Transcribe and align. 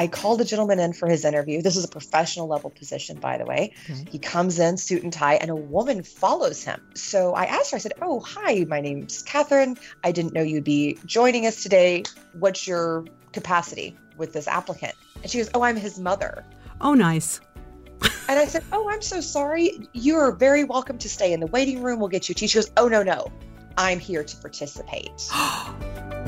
I 0.00 0.06
called 0.06 0.40
a 0.40 0.46
gentleman 0.46 0.80
in 0.80 0.94
for 0.94 1.10
his 1.10 1.26
interview. 1.26 1.60
This 1.60 1.76
is 1.76 1.84
a 1.84 1.88
professional 1.88 2.46
level 2.46 2.70
position, 2.70 3.20
by 3.20 3.36
the 3.36 3.44
way. 3.44 3.74
Okay. 3.84 4.06
He 4.10 4.18
comes 4.18 4.58
in, 4.58 4.78
suit 4.78 5.02
and 5.02 5.12
tie, 5.12 5.34
and 5.34 5.50
a 5.50 5.54
woman 5.54 6.02
follows 6.02 6.64
him. 6.64 6.80
So 6.94 7.34
I 7.34 7.44
asked 7.44 7.72
her, 7.72 7.76
I 7.76 7.80
said, 7.80 7.92
Oh, 8.00 8.20
hi, 8.20 8.64
my 8.66 8.80
name's 8.80 9.20
Catherine. 9.20 9.76
I 10.02 10.10
didn't 10.10 10.32
know 10.32 10.40
you'd 10.40 10.64
be 10.64 10.98
joining 11.04 11.44
us 11.44 11.62
today. 11.62 12.04
What's 12.32 12.66
your 12.66 13.04
capacity 13.34 13.94
with 14.16 14.32
this 14.32 14.48
applicant? 14.48 14.94
And 15.22 15.30
she 15.30 15.36
goes, 15.36 15.50
Oh, 15.52 15.60
I'm 15.60 15.76
his 15.76 15.98
mother. 15.98 16.46
Oh, 16.80 16.94
nice. 16.94 17.38
and 18.26 18.38
I 18.38 18.46
said, 18.46 18.64
Oh, 18.72 18.88
I'm 18.88 19.02
so 19.02 19.20
sorry. 19.20 19.86
You 19.92 20.16
are 20.16 20.32
very 20.32 20.64
welcome 20.64 20.96
to 20.96 21.10
stay 21.10 21.34
in 21.34 21.40
the 21.40 21.48
waiting 21.48 21.82
room. 21.82 22.00
We'll 22.00 22.08
get 22.08 22.26
you 22.26 22.34
tea. 22.34 22.46
She 22.46 22.56
goes, 22.56 22.70
Oh, 22.78 22.88
no, 22.88 23.02
no. 23.02 23.30
I'm 23.76 23.98
here 23.98 24.24
to 24.24 24.36
participate. 24.38 25.28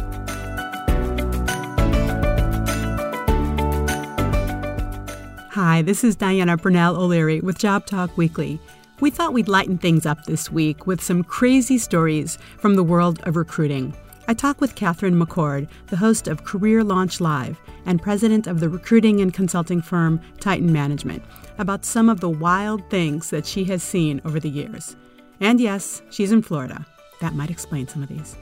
Hi, 5.53 5.83
this 5.83 6.03
is 6.03 6.17
Diana 6.17 6.57
Bernal 6.57 6.97
O'Leary 6.97 7.41
with 7.43 7.59
Job 7.59 7.85
Talk 7.85 8.17
Weekly. 8.17 8.59
We 9.01 9.11
thought 9.11 9.35
we'd 9.35 9.49
lighten 9.49 9.77
things 9.77 10.07
up 10.07 10.25
this 10.25 10.51
week 10.51 10.87
with 10.87 11.03
some 11.03 11.23
crazy 11.23 11.77
stories 11.77 12.39
from 12.57 12.75
the 12.75 12.83
world 12.83 13.21
of 13.25 13.37
recruiting. 13.37 13.95
I 14.27 14.33
talk 14.33 14.63
with 14.63 14.75
Catherine 14.77 15.21
McCord, 15.21 15.69
the 15.89 15.97
host 15.99 16.27
of 16.27 16.45
Career 16.45 16.83
Launch 16.83 17.21
Live 17.21 17.61
and 17.85 18.01
president 18.01 18.47
of 18.47 18.61
the 18.61 18.71
recruiting 18.71 19.21
and 19.21 19.35
consulting 19.35 19.83
firm 19.83 20.23
Titan 20.41 20.73
Management, 20.73 21.23
about 21.59 21.85
some 21.85 22.09
of 22.09 22.21
the 22.21 22.31
wild 22.31 22.89
things 22.89 23.29
that 23.29 23.45
she 23.45 23.65
has 23.65 23.83
seen 23.83 24.23
over 24.25 24.41
the 24.41 24.49
years. 24.49 24.97
And 25.39 25.61
yes, 25.61 26.01
she's 26.09 26.33
in 26.33 26.41
Florida. 26.41 26.87
That 27.21 27.35
might 27.35 27.51
explain 27.51 27.87
some 27.89 28.03
of 28.03 28.09
these. 28.09 28.39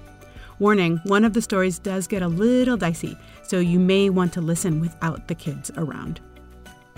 Warning 0.60 1.00
one 1.06 1.24
of 1.24 1.32
the 1.32 1.42
stories 1.42 1.80
does 1.80 2.06
get 2.06 2.22
a 2.22 2.28
little 2.28 2.76
dicey, 2.76 3.18
so 3.42 3.58
you 3.58 3.80
may 3.80 4.10
want 4.10 4.32
to 4.34 4.40
listen 4.40 4.78
without 4.78 5.26
the 5.26 5.34
kids 5.34 5.72
around. 5.76 6.20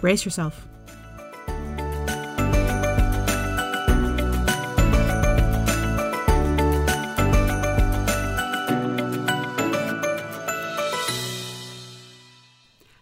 Brace 0.02 0.24
yourself. 0.24 0.66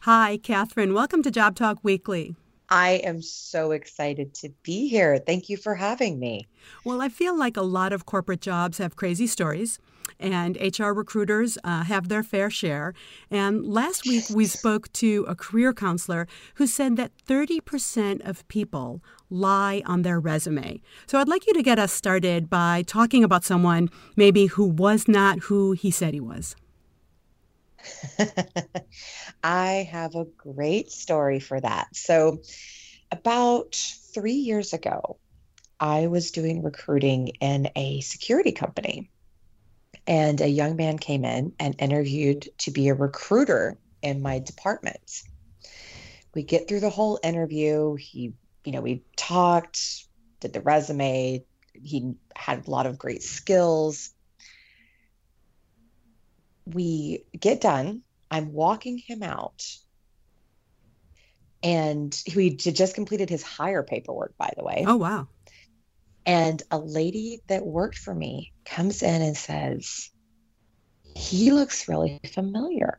Hi, 0.01 0.39
Catherine. 0.43 0.93
Welcome 0.93 1.23
to 1.23 1.31
Job 1.31 1.57
Talk 1.57 1.79
Weekly. 1.83 2.37
I 2.69 3.01
am 3.03 3.23
so 3.23 3.71
excited 3.71 4.35
to 4.35 4.51
be 4.63 4.87
here. 4.89 5.17
Thank 5.17 5.49
you 5.49 5.57
for 5.57 5.75
having 5.75 6.19
me. 6.19 6.49
Well, 6.85 7.01
I 7.01 7.09
feel 7.09 7.37
like 7.37 7.57
a 7.57 7.63
lot 7.63 7.95
of 7.95 8.05
corporate 8.05 8.43
jobs 8.43 8.77
have 8.77 8.97
crazy 8.97 9.27
stories 9.27 9.79
and 10.21 10.57
HR 10.61 10.91
recruiters 10.93 11.59
uh, 11.65 11.85
have 11.85 12.09
their 12.09 12.23
fair 12.23 12.51
share. 12.51 12.95
And 13.31 13.67
last 13.67 14.07
week 14.07 14.25
we 14.33 14.47
spoke 14.47 14.93
to 14.95 15.25
a 15.27 15.35
career 15.35 15.73
counselor 15.73 16.29
who 16.55 16.67
said 16.67 16.97
that 16.97 17.13
30% 17.27 18.21
of 18.29 18.47
people 18.49 19.03
lie 19.31 19.83
on 19.87 20.03
their 20.03 20.21
resume. 20.21 20.81
So 21.07 21.19
I'd 21.19 21.29
like 21.29 21.47
you 21.47 21.55
to 21.55 21.63
get 21.63 21.79
us 21.79 21.93
started 21.93 22.51
by 22.51 22.83
talking 22.87 23.25
about 23.25 23.45
someone 23.45 23.91
maybe 24.15 24.47
who 24.47 24.67
was 24.67 25.09
not 25.09 25.41
who 25.41 25.73
he 25.73 25.91
said 25.91 26.15
he 26.15 26.21
was. 26.21 26.55
I 29.43 29.89
have 29.91 30.15
a 30.15 30.27
great 30.37 30.91
story 30.91 31.41
for 31.41 31.61
that. 31.61 31.97
So, 31.97 32.43
about 33.11 33.75
three 34.13 34.35
years 34.35 34.73
ago, 34.73 35.17
I 35.81 36.09
was 36.09 36.31
doing 36.31 36.63
recruiting 36.63 37.29
in 37.41 37.71
a 37.75 38.01
security 38.01 38.53
company 38.53 39.10
and 40.11 40.41
a 40.41 40.49
young 40.49 40.75
man 40.75 40.99
came 40.99 41.25
in 41.25 41.53
and 41.61 41.77
interviewed 41.79 42.49
to 42.59 42.73
be 42.73 42.89
a 42.89 42.95
recruiter 42.95 43.79
in 44.03 44.21
my 44.21 44.41
department. 44.41 45.23
We 46.35 46.43
get 46.43 46.67
through 46.67 46.81
the 46.81 46.91
whole 46.91 47.21
interview. 47.23 47.95
He, 47.95 48.35
you 48.65 48.73
know, 48.73 48.81
we 48.81 49.05
talked, 49.17 49.81
did 50.41 50.53
the 50.53 50.63
resume. 50.63 51.45
He 51.75 52.15
had 52.35 52.67
a 52.67 52.71
lot 52.71 52.87
of 52.87 52.99
great 52.99 53.23
skills. 53.23 54.11
We 56.67 57.25
get 57.39 57.61
done. 57.61 58.03
I'm 58.33 58.53
walking 58.53 58.99
him 58.99 59.23
out. 59.23 59.65
And 61.63 62.13
he 62.27 62.57
just 62.57 62.97
completed 62.97 63.31
his 63.31 63.45
hire 63.45 63.85
paperwork, 63.85 64.35
by 64.37 64.53
the 64.57 64.65
way. 64.65 64.85
Oh, 64.89 64.97
wow. 64.97 65.29
And 66.31 66.63
a 66.71 66.79
lady 66.79 67.41
that 67.49 67.67
worked 67.67 67.99
for 67.99 68.15
me 68.15 68.53
comes 68.65 69.03
in 69.03 69.21
and 69.21 69.37
says, 69.37 70.11
He 71.17 71.51
looks 71.51 71.89
really 71.89 72.21
familiar. 72.33 72.97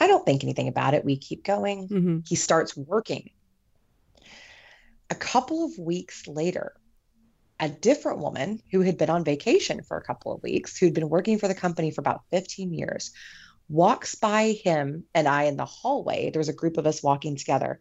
I 0.00 0.06
don't 0.06 0.24
think 0.24 0.42
anything 0.42 0.68
about 0.68 0.94
it. 0.94 1.04
We 1.04 1.18
keep 1.18 1.44
going. 1.44 1.86
Mm-hmm. 1.86 2.18
He 2.26 2.36
starts 2.36 2.74
working. 2.74 3.28
A 5.10 5.14
couple 5.14 5.66
of 5.66 5.78
weeks 5.78 6.26
later, 6.26 6.72
a 7.60 7.68
different 7.68 8.20
woman 8.20 8.62
who 8.72 8.80
had 8.80 8.96
been 8.96 9.10
on 9.10 9.22
vacation 9.22 9.82
for 9.82 9.98
a 9.98 10.02
couple 10.02 10.32
of 10.32 10.42
weeks, 10.42 10.78
who'd 10.78 10.94
been 10.94 11.10
working 11.10 11.38
for 11.38 11.46
the 11.46 11.54
company 11.54 11.90
for 11.90 12.00
about 12.00 12.22
15 12.30 12.72
years, 12.72 13.10
walks 13.68 14.14
by 14.14 14.52
him 14.52 15.04
and 15.14 15.28
I 15.28 15.42
in 15.42 15.58
the 15.58 15.66
hallway. 15.66 16.30
There 16.30 16.40
was 16.40 16.48
a 16.48 16.54
group 16.54 16.78
of 16.78 16.86
us 16.86 17.02
walking 17.02 17.36
together 17.36 17.80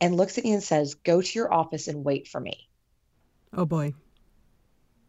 and 0.00 0.16
looks 0.16 0.38
at 0.38 0.44
me 0.44 0.52
and 0.52 0.62
says, 0.62 0.94
Go 0.94 1.20
to 1.20 1.32
your 1.34 1.52
office 1.52 1.88
and 1.88 2.04
wait 2.04 2.28
for 2.28 2.38
me. 2.38 2.69
Oh 3.52 3.64
boy. 3.64 3.94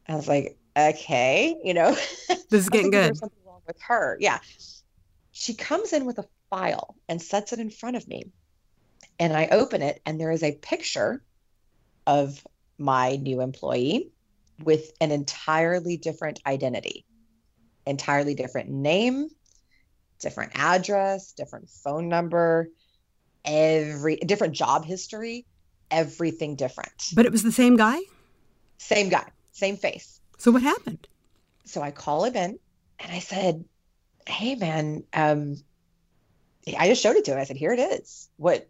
I 0.07 0.15
was 0.15 0.27
like, 0.27 0.57
okay, 0.77 1.55
you 1.63 1.73
know, 1.73 1.91
this 2.49 2.63
is 2.63 2.69
getting 2.69 2.91
good. 2.91 3.05
There's 3.05 3.19
something 3.19 3.39
wrong 3.45 3.61
with 3.67 3.79
her. 3.81 4.17
Yeah. 4.19 4.39
She 5.31 5.53
comes 5.53 5.93
in 5.93 6.05
with 6.05 6.17
a 6.17 6.25
file 6.49 6.95
and 7.07 7.21
sets 7.21 7.53
it 7.53 7.59
in 7.59 7.69
front 7.69 7.95
of 7.95 8.07
me. 8.07 8.23
And 9.19 9.33
I 9.33 9.47
open 9.47 9.81
it, 9.81 10.01
and 10.05 10.19
there 10.19 10.31
is 10.31 10.41
a 10.41 10.53
picture 10.53 11.23
of 12.07 12.45
my 12.79 13.17
new 13.17 13.41
employee 13.41 14.11
with 14.63 14.91
an 14.99 15.11
entirely 15.11 15.97
different 15.97 16.39
identity, 16.45 17.05
entirely 17.85 18.33
different 18.33 18.69
name, 18.69 19.27
different 20.19 20.53
address, 20.55 21.33
different 21.33 21.69
phone 21.69 22.09
number, 22.09 22.69
every 23.45 24.15
different 24.17 24.55
job 24.55 24.85
history, 24.85 25.45
everything 25.89 26.55
different. 26.55 27.09
But 27.13 27.25
it 27.25 27.31
was 27.31 27.43
the 27.43 27.51
same 27.51 27.75
guy? 27.75 27.99
Same 28.81 29.09
guy, 29.09 29.27
same 29.51 29.77
face. 29.77 30.19
So 30.39 30.51
what 30.51 30.63
happened? 30.63 31.07
So 31.65 31.83
I 31.83 31.91
call 31.91 32.25
him 32.25 32.35
in 32.35 32.59
and 32.99 33.11
I 33.11 33.19
said, 33.19 33.63
Hey 34.27 34.55
man, 34.55 35.03
um, 35.13 35.55
I 36.77 36.87
just 36.87 37.01
showed 37.01 37.15
it 37.15 37.25
to 37.25 37.33
him. 37.33 37.37
I 37.37 37.43
said, 37.43 37.57
Here 37.57 37.71
it 37.71 37.79
is. 37.79 38.27
What 38.37 38.67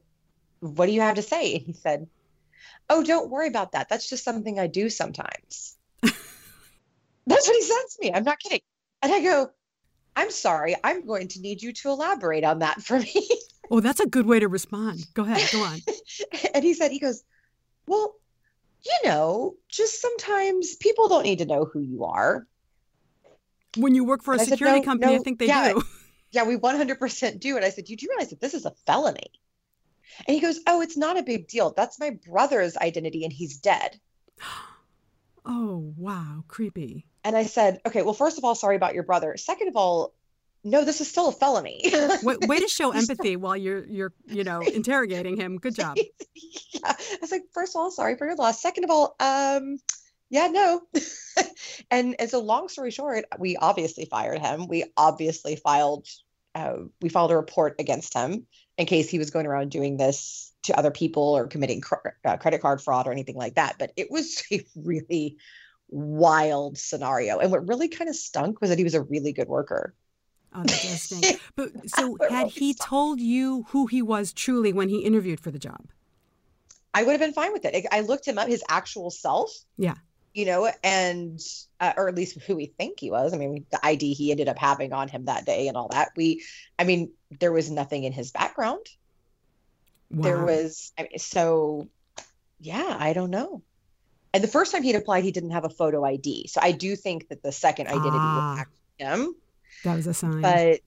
what 0.60 0.88
do 0.88 0.92
you 0.92 1.00
have 1.00 1.16
to 1.16 1.22
say? 1.22 1.56
And 1.56 1.66
he 1.66 1.74
said, 1.74 2.08
Oh, 2.90 3.04
don't 3.04 3.30
worry 3.30 3.48
about 3.48 3.72
that. 3.72 3.88
That's 3.88 4.10
just 4.10 4.26
something 4.26 4.60
I 4.60 4.68
do 4.68 4.90
sometimes. 4.90 5.78
That's 6.02 7.48
what 7.48 7.56
he 7.56 7.62
sends 7.62 7.98
me. 8.02 8.12
I'm 8.14 8.26
not 8.26 8.40
kidding. 8.40 8.62
And 9.02 9.14
I 9.14 9.22
go, 9.22 9.50
I'm 10.18 10.30
sorry. 10.30 10.76
I'm 10.84 11.06
going 11.06 11.30
to 11.30 11.42
need 11.42 11.64
you 11.64 11.72
to 11.72 11.90
elaborate 11.90 12.44
on 12.44 12.60
that 12.60 12.82
for 12.82 13.00
me. 13.00 13.30
oh, 13.72 13.80
that's 13.80 14.02
a 14.02 14.08
good 14.08 14.26
way 14.26 14.40
to 14.40 14.50
respond. 14.50 15.08
Go 15.14 15.24
ahead. 15.24 15.50
Go 15.54 15.64
on. 15.64 15.80
and 16.54 16.64
he 16.66 16.74
said, 16.74 16.92
he 16.92 17.00
goes, 17.00 17.24
Well, 17.88 18.16
you 18.86 19.10
know, 19.10 19.56
just 19.70 20.02
sometimes 20.02 20.76
people 20.76 21.08
don't 21.08 21.24
need 21.24 21.40
to 21.40 21.46
know 21.46 21.66
who 21.66 21.82
you 21.82 22.06
are. 22.06 22.48
When 23.78 23.96
you 23.96 24.04
work 24.04 24.24
for 24.24 24.34
a 24.34 24.40
and 24.40 24.48
security 24.48 24.80
said, 24.80 24.86
no, 24.86 24.92
company, 24.92 25.14
no, 25.14 25.20
I 25.20 25.24
think 25.24 25.40
they 25.40 25.48
yeah, 25.48 25.74
do. 25.74 25.84
Yeah, 26.34 26.46
we 26.46 26.56
100% 26.56 27.40
do. 27.42 27.58
And 27.58 27.66
I 27.66 27.70
said, 27.70 27.90
you 27.90 27.98
do 27.98 28.08
realize 28.10 28.30
that 28.30 28.40
this 28.40 28.54
is 28.54 28.66
a 28.66 28.72
felony? 28.86 29.32
And 30.26 30.34
he 30.34 30.40
goes, 30.40 30.60
oh, 30.66 30.82
it's 30.82 30.96
not 30.96 31.18
a 31.18 31.24
big 31.24 31.48
deal. 31.48 31.74
That's 31.76 32.00
my 32.00 32.18
brother's 32.26 32.78
identity 32.78 33.24
and 33.24 33.34
he's 33.34 33.58
dead. 33.58 34.00
Oh, 35.44 35.92
wow. 35.98 36.44
Creepy. 36.48 37.08
And 37.24 37.36
I 37.36 37.46
said, 37.46 37.82
okay, 37.84 38.04
well, 38.04 38.14
first 38.14 38.38
of 38.38 38.44
all, 38.44 38.54
sorry 38.54 38.76
about 38.76 38.94
your 38.94 39.02
brother. 39.02 39.36
Second 39.38 39.70
of 39.70 39.76
all, 39.76 40.14
no, 40.64 40.86
this 40.86 41.02
is 41.02 41.10
still 41.10 41.30
a 41.30 41.32
felony. 41.32 41.82
way, 42.24 42.38
way, 42.42 42.60
to 42.60 42.68
show 42.68 42.92
empathy 42.92 43.36
while 43.36 43.58
you're 43.58 43.86
you're 43.86 44.14
you 44.28 44.44
know 44.44 44.62
interrogating 44.62 45.38
him. 45.38 45.58
Good 45.58 45.76
job. 45.76 45.98
yeah, 46.36 46.80
I 46.84 47.18
was 47.22 47.32
like, 47.32 47.44
first 47.54 47.76
of 47.76 47.80
all, 47.80 47.92
sorry 47.92 48.16
for 48.18 48.28
your 48.28 48.36
loss. 48.36 48.62
Second 48.62 48.84
of 48.84 48.92
all, 48.92 49.16
um, 49.20 49.78
yeah, 50.30 50.48
no. 50.48 50.82
and 51.92 52.20
as 52.20 52.34
a 52.34 52.40
long 52.40 52.70
story 52.70 52.92
short, 52.92 53.26
we 53.40 53.58
obviously 53.58 54.06
fired 54.06 54.40
him. 54.40 54.68
We 54.68 54.86
obviously 54.96 55.56
filed 55.56 56.08
uh, 56.54 56.78
we 57.02 57.10
filed 57.10 57.32
a 57.32 57.38
report 57.38 57.76
against 57.80 58.14
him 58.14 58.46
in 58.78 58.86
case 58.86 59.10
he 59.10 59.20
was 59.20 59.32
going 59.32 59.46
around 59.46 59.72
doing 59.72 59.98
this 59.98 60.54
to 60.64 60.78
other 60.78 60.92
people 60.92 61.36
or 61.36 61.48
committing 61.48 61.82
cr- 61.82 61.96
uh, 62.24 62.38
credit 62.38 62.62
card 62.62 62.82
fraud 62.82 63.08
or 63.08 63.12
anything 63.12 63.36
like 63.36 63.56
that. 63.56 63.76
But 63.80 63.94
it 63.96 64.12
was 64.12 64.44
a 64.52 64.66
really 64.76 65.38
wild 65.90 66.78
scenario. 66.78 67.40
And 67.40 67.52
what 67.52 67.68
really 67.68 67.88
kind 67.88 68.10
of 68.10 68.16
stunk 68.16 68.62
was 68.62 68.70
that 68.70 68.78
he 68.78 68.84
was 68.84 68.94
a 68.94 69.02
really 69.02 69.34
good 69.34 69.48
worker. 69.48 69.94
That 70.56 70.68
does. 70.68 71.40
But 71.56 71.90
so 71.90 72.18
had 72.30 72.48
he 72.48 72.74
told 72.74 73.20
you 73.22 73.66
who 73.70 73.88
he 73.88 74.02
was 74.02 74.34
truly 74.34 74.74
when 74.74 74.90
he 74.90 75.00
interviewed 75.00 75.40
for 75.40 75.50
the 75.50 75.60
job? 75.60 75.88
I 76.94 77.04
would 77.04 77.12
have 77.12 77.22
been 77.22 77.34
fine 77.34 77.54
with 77.54 77.64
it. 77.64 77.86
I 77.92 78.02
looked 78.02 78.28
him 78.28 78.38
up, 78.38 78.48
his 78.48 78.64
actual 78.68 79.12
self. 79.12 79.52
Yeah. 79.78 79.96
you 80.34 80.46
know, 80.46 80.72
and 80.84 81.40
uh, 81.80 81.94
or 81.98 82.08
at 82.10 82.16
least 82.16 82.42
who 82.42 82.56
we 82.56 82.68
think 82.68 83.00
he 83.00 83.12
was. 83.12 83.34
I 83.34 83.38
mean, 83.38 83.66
the 83.72 83.86
ID 83.86 84.14
he 84.14 84.32
ended 84.32 84.50
up 84.50 84.58
having 84.58 84.94
on 84.94 85.08
him 85.08 85.26
that 85.26 85.46
day 85.46 85.68
and 85.68 85.78
all 85.78 85.90
that. 85.90 86.10
We, 86.16 86.44
I 86.78 86.84
mean, 86.84 87.12
there 87.40 87.52
was 87.52 87.70
nothing 87.72 88.04
in 88.04 88.14
his 88.14 88.32
background. 88.32 88.86
Wow. 90.10 90.24
There 90.24 90.46
was 90.46 90.92
I 90.98 91.04
mean, 91.04 91.18
so, 91.18 91.88
yeah, 92.60 92.98
I 93.00 93.14
don't 93.14 93.32
know. 93.32 93.62
And 94.34 94.44
the 94.44 94.48
first 94.48 94.72
time 94.72 94.84
he'd 94.84 94.96
applied, 94.96 95.24
he 95.24 95.32
didn't 95.32 95.52
have 95.52 95.66
a 95.66 95.70
photo 95.70 96.06
ID. 96.06 96.48
So 96.48 96.62
I 96.62 96.72
do 96.72 96.96
think 96.96 97.30
that 97.30 97.44
the 97.44 97.52
second 97.52 97.88
identity 97.88 98.10
ah, 98.12 98.56
was 98.58 98.68
him. 98.98 99.36
That 99.84 99.96
was 99.96 100.08
a 100.08 100.14
sign. 100.14 100.42
But 100.42 100.80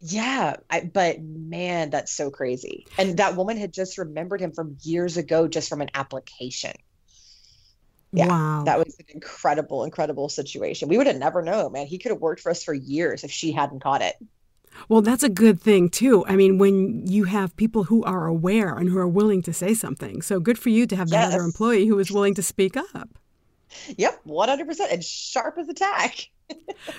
yeah, 0.00 0.56
I, 0.68 0.80
but 0.80 1.22
man, 1.22 1.90
that's 1.90 2.12
so 2.12 2.30
crazy. 2.30 2.86
And 2.98 3.16
that 3.16 3.36
woman 3.36 3.56
had 3.56 3.72
just 3.72 3.96
remembered 3.96 4.40
him 4.40 4.52
from 4.52 4.76
years 4.82 5.16
ago, 5.16 5.48
just 5.48 5.68
from 5.68 5.80
an 5.80 5.90
application. 5.94 6.72
Yeah, 8.12 8.28
wow. 8.28 8.62
that 8.64 8.78
was 8.78 8.96
an 9.00 9.06
incredible, 9.08 9.82
incredible 9.82 10.28
situation. 10.28 10.88
We 10.88 10.98
would 10.98 11.08
have 11.08 11.16
never 11.16 11.42
known, 11.42 11.72
man. 11.72 11.86
He 11.86 11.98
could 11.98 12.10
have 12.12 12.20
worked 12.20 12.42
for 12.42 12.50
us 12.50 12.62
for 12.62 12.72
years 12.72 13.24
if 13.24 13.32
she 13.32 13.50
hadn't 13.50 13.80
caught 13.82 14.02
it. 14.02 14.14
Well, 14.88 15.02
that's 15.02 15.22
a 15.22 15.28
good 15.28 15.60
thing, 15.60 15.88
too. 15.88 16.24
I 16.26 16.36
mean, 16.36 16.58
when 16.58 17.06
you 17.06 17.24
have 17.24 17.56
people 17.56 17.84
who 17.84 18.04
are 18.04 18.26
aware 18.26 18.76
and 18.76 18.88
who 18.88 18.98
are 18.98 19.08
willing 19.08 19.42
to 19.42 19.52
say 19.52 19.74
something. 19.74 20.22
So 20.22 20.38
good 20.38 20.58
for 20.58 20.68
you 20.68 20.86
to 20.86 20.96
have 20.96 21.10
that 21.10 21.24
yes. 21.24 21.34
other 21.34 21.44
employee 21.44 21.86
who 21.86 21.96
was 21.96 22.10
willing 22.10 22.34
to 22.34 22.42
speak 22.42 22.76
up. 22.76 23.08
Yep, 23.96 24.20
100%. 24.26 24.92
And 24.92 25.04
sharp 25.04 25.58
as 25.58 25.68
a 25.68 25.74
tack. 25.74 26.28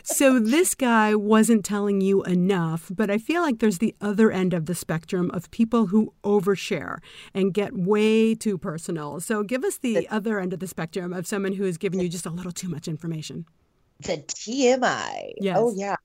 So 0.04 0.40
this 0.40 0.76
guy 0.76 1.16
wasn't 1.16 1.66
telling 1.66 2.02
you 2.02 2.24
enough, 2.24 2.92
but 2.94 3.10
I 3.10 3.18
feel 3.18 3.42
like 3.42 3.60
there's 3.60 3.78
the 3.78 3.96
other 4.02 4.32
end 4.32 4.54
of 4.54 4.66
the 4.66 4.76
spectrum 4.76 5.30
of 5.32 5.52
people 5.52 5.88
who 5.88 6.14
overshare 6.24 7.00
and 7.34 7.54
get 7.54 7.76
way 7.76 8.36
too 8.36 8.58
personal. 8.58 9.20
So 9.20 9.44
give 9.44 9.64
us 9.64 9.78
the, 9.78 9.96
the 9.96 10.10
other 10.10 10.40
end 10.40 10.54
of 10.54 10.60
the 10.60 10.68
spectrum 10.68 11.14
of 11.14 11.28
someone 11.28 11.54
who 11.54 11.64
has 11.64 11.78
given 11.78 12.00
you 12.00 12.10
just 12.10 12.26
a 12.26 12.32
little 12.32 12.52
too 12.52 12.70
much 12.70 12.88
information. 12.88 13.46
The 14.02 14.18
TMI. 14.18 15.34
Yes. 15.40 15.58
Oh, 15.60 15.74
yeah 15.76 15.96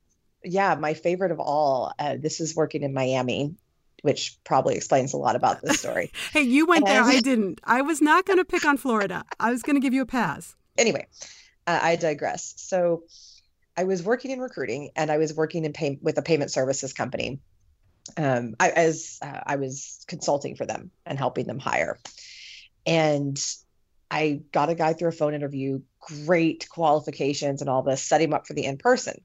yeah, 0.45 0.75
my 0.75 0.95
favorite 0.95 1.33
of 1.33 1.41
all. 1.41 1.93
Uh, 1.99 2.17
this 2.19 2.41
is 2.41 2.57
working 2.57 2.83
in 2.83 2.95
Miami, 2.95 3.55
which 4.03 4.39
probably 4.45 4.77
explains 4.77 5.13
a 5.13 5.17
lot 5.17 5.37
about 5.37 5.61
this 5.63 5.81
story. 5.81 6.13
hey, 6.33 6.43
you 6.43 6.67
went 6.67 6.87
and... 6.87 6.97
there. 6.97 7.03
I 7.03 7.21
didn't. 7.21 7.61
I 7.65 7.83
was 7.83 8.01
not 8.01 8.27
going 8.27 8.39
to 8.39 8.45
pick 8.45 8.65
on 8.65 8.77
Florida. 8.77 9.25
I 9.39 9.51
was 9.51 9.63
going 9.63 9.77
to 9.77 9.81
give 9.81 9.95
you 9.95 10.03
a 10.03 10.07
pass. 10.07 10.57
Anyway, 10.79 11.07
I 11.83 11.97
digress. 11.97 12.55
So, 12.57 13.05
I 13.77 13.85
was 13.85 14.03
working 14.03 14.31
in 14.31 14.41
recruiting, 14.41 14.91
and 14.97 15.11
I 15.11 15.19
was 15.19 15.33
working 15.35 15.65
in 15.65 15.73
pay- 15.73 15.99
with 16.03 16.19
a 16.19 16.23
payment 16.23 16.51
services 16.51 16.93
company. 16.93 17.41
Um, 18.17 18.57
I, 18.59 18.71
as 18.71 19.19
uh, 19.23 19.41
I 19.47 19.57
was 19.57 20.05
consulting 20.09 20.57
for 20.57 20.67
them 20.67 20.91
and 21.07 21.19
helping 21.19 21.47
them 21.47 21.59
hire, 21.59 21.99
and 22.87 23.41
I 24.11 24.41
got 24.53 24.71
a 24.71 24.75
guy 24.75 24.93
through 24.93 25.11
a 25.11 25.13
phone 25.13 25.35
interview, 25.35 25.81
great 26.01 26.69
qualifications 26.69 27.61
and 27.61 27.71
all 27.71 27.83
this, 27.83 28.03
set 28.03 28.21
him 28.21 28.35
up 28.35 28.47
for 28.47 28.55
the 28.55 28.65
in 28.65 28.77
person. 28.77 29.23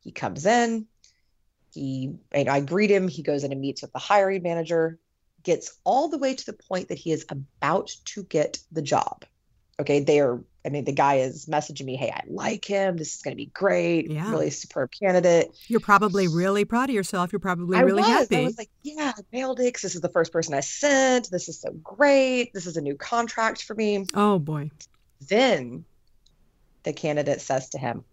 He 0.00 0.12
comes 0.12 0.44
in, 0.44 0.86
he 1.72 2.12
and 2.30 2.48
I 2.48 2.60
greet 2.60 2.90
him, 2.90 3.08
he 3.08 3.22
goes 3.22 3.44
in 3.44 3.52
and 3.52 3.60
meets 3.60 3.82
with 3.82 3.92
the 3.92 3.98
hiring 3.98 4.42
manager, 4.42 4.98
gets 5.42 5.76
all 5.84 6.08
the 6.08 6.18
way 6.18 6.34
to 6.34 6.46
the 6.46 6.58
point 6.68 6.88
that 6.88 6.98
he 6.98 7.12
is 7.12 7.26
about 7.30 7.90
to 8.06 8.22
get 8.24 8.58
the 8.70 8.82
job. 8.82 9.24
Okay, 9.80 10.00
they 10.00 10.20
are 10.20 10.44
I 10.68 10.70
mean, 10.70 10.84
the 10.84 10.92
guy 10.92 11.14
is 11.16 11.46
messaging 11.46 11.86
me, 11.86 11.96
"Hey, 11.96 12.10
I 12.10 12.22
like 12.28 12.66
him. 12.66 12.98
This 12.98 13.14
is 13.14 13.22
going 13.22 13.32
to 13.32 13.36
be 13.36 13.46
great. 13.46 14.10
Yeah. 14.10 14.30
Really 14.30 14.50
superb 14.50 14.90
candidate." 14.92 15.48
You're 15.66 15.80
probably 15.80 16.28
really 16.28 16.66
proud 16.66 16.90
of 16.90 16.94
yourself. 16.94 17.32
You're 17.32 17.40
probably 17.40 17.78
I 17.78 17.80
really 17.80 18.02
was. 18.02 18.10
happy. 18.10 18.36
I 18.36 18.44
was 18.44 18.58
like, 18.58 18.70
"Yeah, 18.82 19.12
nailed 19.32 19.60
it. 19.60 19.80
This 19.80 19.94
is 19.94 20.02
the 20.02 20.10
first 20.10 20.30
person 20.30 20.52
I 20.52 20.60
sent. 20.60 21.30
This 21.30 21.48
is 21.48 21.58
so 21.58 21.70
great. 21.82 22.52
This 22.52 22.66
is 22.66 22.76
a 22.76 22.82
new 22.82 22.96
contract 22.96 23.62
for 23.62 23.74
me." 23.74 24.04
Oh 24.12 24.38
boy. 24.38 24.70
Then 25.26 25.86
the 26.82 26.92
candidate 26.92 27.40
says 27.40 27.70
to 27.70 27.78
him, 27.78 28.04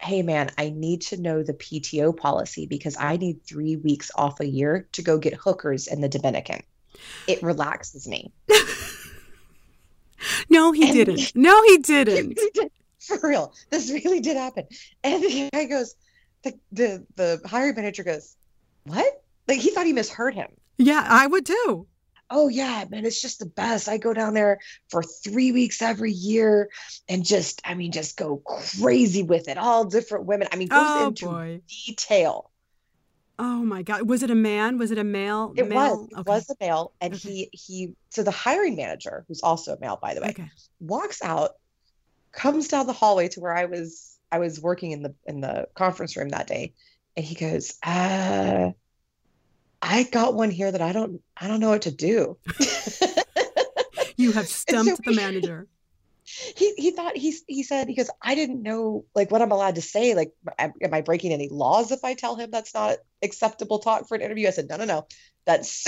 hey 0.00 0.22
man, 0.22 0.50
I 0.58 0.70
need 0.70 1.02
to 1.02 1.20
know 1.20 1.42
the 1.42 1.54
PTO 1.54 2.16
policy 2.16 2.66
because 2.66 2.96
I 2.98 3.16
need 3.16 3.44
three 3.44 3.76
weeks 3.76 4.10
off 4.16 4.40
a 4.40 4.46
year 4.46 4.88
to 4.92 5.02
go 5.02 5.16
get 5.16 5.34
hookers 5.34 5.86
in 5.86 6.00
the 6.00 6.08
Dominican. 6.08 6.62
It 7.26 7.42
relaxes 7.42 8.08
me. 8.08 8.32
no, 10.48 10.72
he 10.72 10.84
and 10.84 10.92
didn't. 10.92 11.32
No, 11.34 11.62
he 11.64 11.78
didn't. 11.78 12.38
He 12.38 12.50
did. 12.54 12.70
For 13.00 13.18
real. 13.22 13.52
This 13.70 13.90
really 13.90 14.20
did 14.20 14.36
happen. 14.36 14.66
And 15.02 15.22
the 15.22 15.50
guy 15.52 15.64
goes, 15.64 15.94
the, 16.42 16.54
the 16.70 17.06
the 17.16 17.40
hiring 17.46 17.74
manager 17.74 18.04
goes, 18.04 18.36
What? 18.84 19.22
Like 19.48 19.58
he 19.58 19.70
thought 19.70 19.86
he 19.86 19.92
misheard 19.92 20.34
him. 20.34 20.48
Yeah, 20.78 21.04
I 21.08 21.26
would 21.26 21.46
too 21.46 21.86
oh 22.32 22.48
yeah 22.48 22.84
man 22.88 23.04
it's 23.04 23.20
just 23.20 23.38
the 23.38 23.46
best 23.46 23.88
i 23.88 23.98
go 23.98 24.12
down 24.12 24.34
there 24.34 24.58
for 24.88 25.02
three 25.02 25.52
weeks 25.52 25.82
every 25.82 26.10
year 26.10 26.68
and 27.08 27.24
just 27.24 27.60
i 27.64 27.74
mean 27.74 27.92
just 27.92 28.16
go 28.16 28.38
crazy 28.38 29.22
with 29.22 29.48
it 29.48 29.58
all 29.58 29.84
different 29.84 30.24
women 30.24 30.48
i 30.50 30.56
mean 30.56 30.68
goes 30.68 30.80
oh, 30.82 31.08
into 31.08 31.26
boy. 31.26 31.60
detail 31.86 32.50
oh 33.42 33.62
my 33.62 33.82
god 33.82 34.08
was 34.08 34.22
it 34.22 34.30
a 34.30 34.34
man 34.34 34.78
was 34.78 34.90
it 34.90 34.98
a 34.98 35.04
male 35.04 35.52
it 35.56 35.68
male? 35.68 35.98
was 35.98 36.08
it 36.08 36.18
okay. 36.18 36.30
was 36.30 36.50
a 36.50 36.56
male 36.60 36.92
and 37.00 37.14
okay. 37.14 37.28
he 37.28 37.50
he 37.52 37.94
so 38.10 38.22
the 38.22 38.30
hiring 38.30 38.76
manager 38.76 39.24
who's 39.28 39.42
also 39.42 39.74
a 39.74 39.80
male 39.80 39.98
by 40.00 40.14
the 40.14 40.20
way 40.20 40.28
okay. 40.28 40.50
walks 40.80 41.22
out 41.22 41.52
comes 42.32 42.68
down 42.68 42.86
the 42.86 42.92
hallway 42.92 43.28
to 43.28 43.40
where 43.40 43.54
i 43.54 43.64
was 43.64 44.18
i 44.30 44.38
was 44.38 44.60
working 44.60 44.92
in 44.92 45.02
the 45.02 45.14
in 45.26 45.40
the 45.40 45.68
conference 45.74 46.16
room 46.16 46.28
that 46.28 46.46
day 46.46 46.72
and 47.16 47.26
he 47.26 47.34
goes 47.34 47.78
uh 47.82 48.70
I 49.82 50.04
got 50.04 50.34
one 50.34 50.50
here 50.50 50.70
that 50.70 50.80
I 50.80 50.92
don't 50.92 51.20
I 51.36 51.48
don't 51.48 51.58
know 51.58 51.70
what 51.70 51.82
to 51.82 51.90
do. 51.90 52.38
you 54.16 54.30
have 54.32 54.46
stumped 54.48 54.96
so 54.96 54.96
the 55.04 55.16
manager. 55.16 55.66
He 56.24 56.74
he 56.74 56.90
thought 56.92 57.16
he 57.16 57.34
he 57.46 57.62
said 57.62 57.86
because 57.86 58.10
I 58.20 58.34
didn't 58.34 58.62
know 58.62 59.04
like 59.14 59.30
what 59.30 59.42
I'm 59.42 59.52
allowed 59.52 59.74
to 59.74 59.82
say. 59.82 60.14
Like, 60.14 60.32
am, 60.58 60.72
am 60.80 60.94
I 60.94 61.00
breaking 61.00 61.32
any 61.32 61.48
laws 61.48 61.90
if 61.90 62.04
I 62.04 62.14
tell 62.14 62.36
him 62.36 62.50
that's 62.50 62.74
not 62.74 62.98
acceptable 63.22 63.80
talk 63.80 64.06
for 64.06 64.14
an 64.14 64.22
interview? 64.22 64.46
I 64.46 64.50
said, 64.50 64.68
no, 64.68 64.76
no, 64.76 64.84
no. 64.84 65.06
That's 65.46 65.86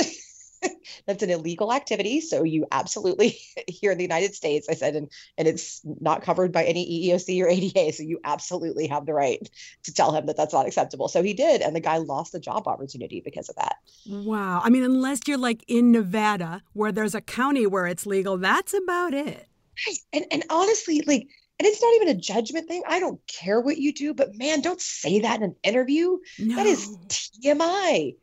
that's 1.07 1.23
an 1.23 1.31
illegal 1.31 1.73
activity. 1.73 2.21
So 2.21 2.43
you 2.43 2.67
absolutely 2.71 3.39
here 3.69 3.93
in 3.93 3.99
the 3.99 4.05
United 4.05 4.35
States, 4.35 4.69
I 4.69 4.75
said, 4.75 4.97
and 4.97 5.11
and 5.39 5.49
it's 5.49 5.81
not 5.85 6.23
covered 6.23 6.53
by 6.53 6.65
any 6.65 7.09
EEOC 7.09 7.43
or 7.43 7.49
ADA. 7.49 7.93
So 7.93 8.03
you 8.03 8.21
absolutely 8.25 8.89
have 8.89 9.07
the 9.07 9.15
right 9.15 9.49
to 9.85 9.95
tell 9.95 10.13
him 10.13 10.27
that 10.27 10.37
that's 10.37 10.53
not 10.53 10.67
acceptable. 10.67 11.09
So 11.09 11.23
he 11.23 11.35
did, 11.35 11.61
and 11.61 11.75
the 11.75 11.81
guy 11.81 11.99
lost 11.99 12.33
the 12.33 12.41
job 12.41 12.67
opportunity 12.67 13.23
because 13.25 13.49
of 13.49 13.57
that. 13.57 13.77
Wow. 14.07 14.61
I 14.63 14.71
mean, 14.71 14.83
unless 14.83 15.21
you're 15.27 15.39
like 15.39 15.65
in 15.69 15.93
Nevada 15.93 16.63
where 16.73 16.93
there's 16.93 17.15
a 17.15 17.21
county 17.21 17.67
where 17.67 17.87
it's 17.87 18.07
legal, 18.07 18.37
that's 18.37 18.75
about 18.75 19.15
it. 19.15 19.49
Right. 19.87 19.99
And 20.13 20.27
and 20.31 20.45
honestly, 20.51 21.03
like 21.07 21.29
and 21.59 21.67
it's 21.67 21.81
not 21.81 21.95
even 21.95 22.09
a 22.09 22.21
judgment 22.21 22.69
thing. 22.69 22.83
I 22.87 23.01
don't 23.01 23.21
care 23.27 23.61
what 23.61 23.79
you 23.79 23.93
do, 23.93 24.15
but 24.15 24.35
man, 24.35 24.61
don't 24.61 24.81
say 24.81 25.21
that 25.21 25.37
in 25.37 25.43
an 25.45 25.57
interview. 25.63 26.19
No. 26.39 26.57
That 26.57 26.67
is 26.67 26.89
TMI 27.09 28.15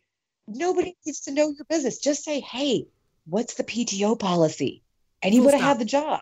nobody 0.55 0.95
needs 1.05 1.21
to 1.21 1.31
know 1.31 1.49
your 1.49 1.65
business. 1.69 1.99
Just 1.99 2.23
say, 2.23 2.39
hey, 2.39 2.87
what's 3.25 3.55
the 3.55 3.63
PTO 3.63 4.17
policy? 4.19 4.83
And 5.21 5.33
you 5.33 5.43
would 5.43 5.53
have 5.53 5.61
had 5.61 5.79
the 5.79 5.85
job 5.85 6.21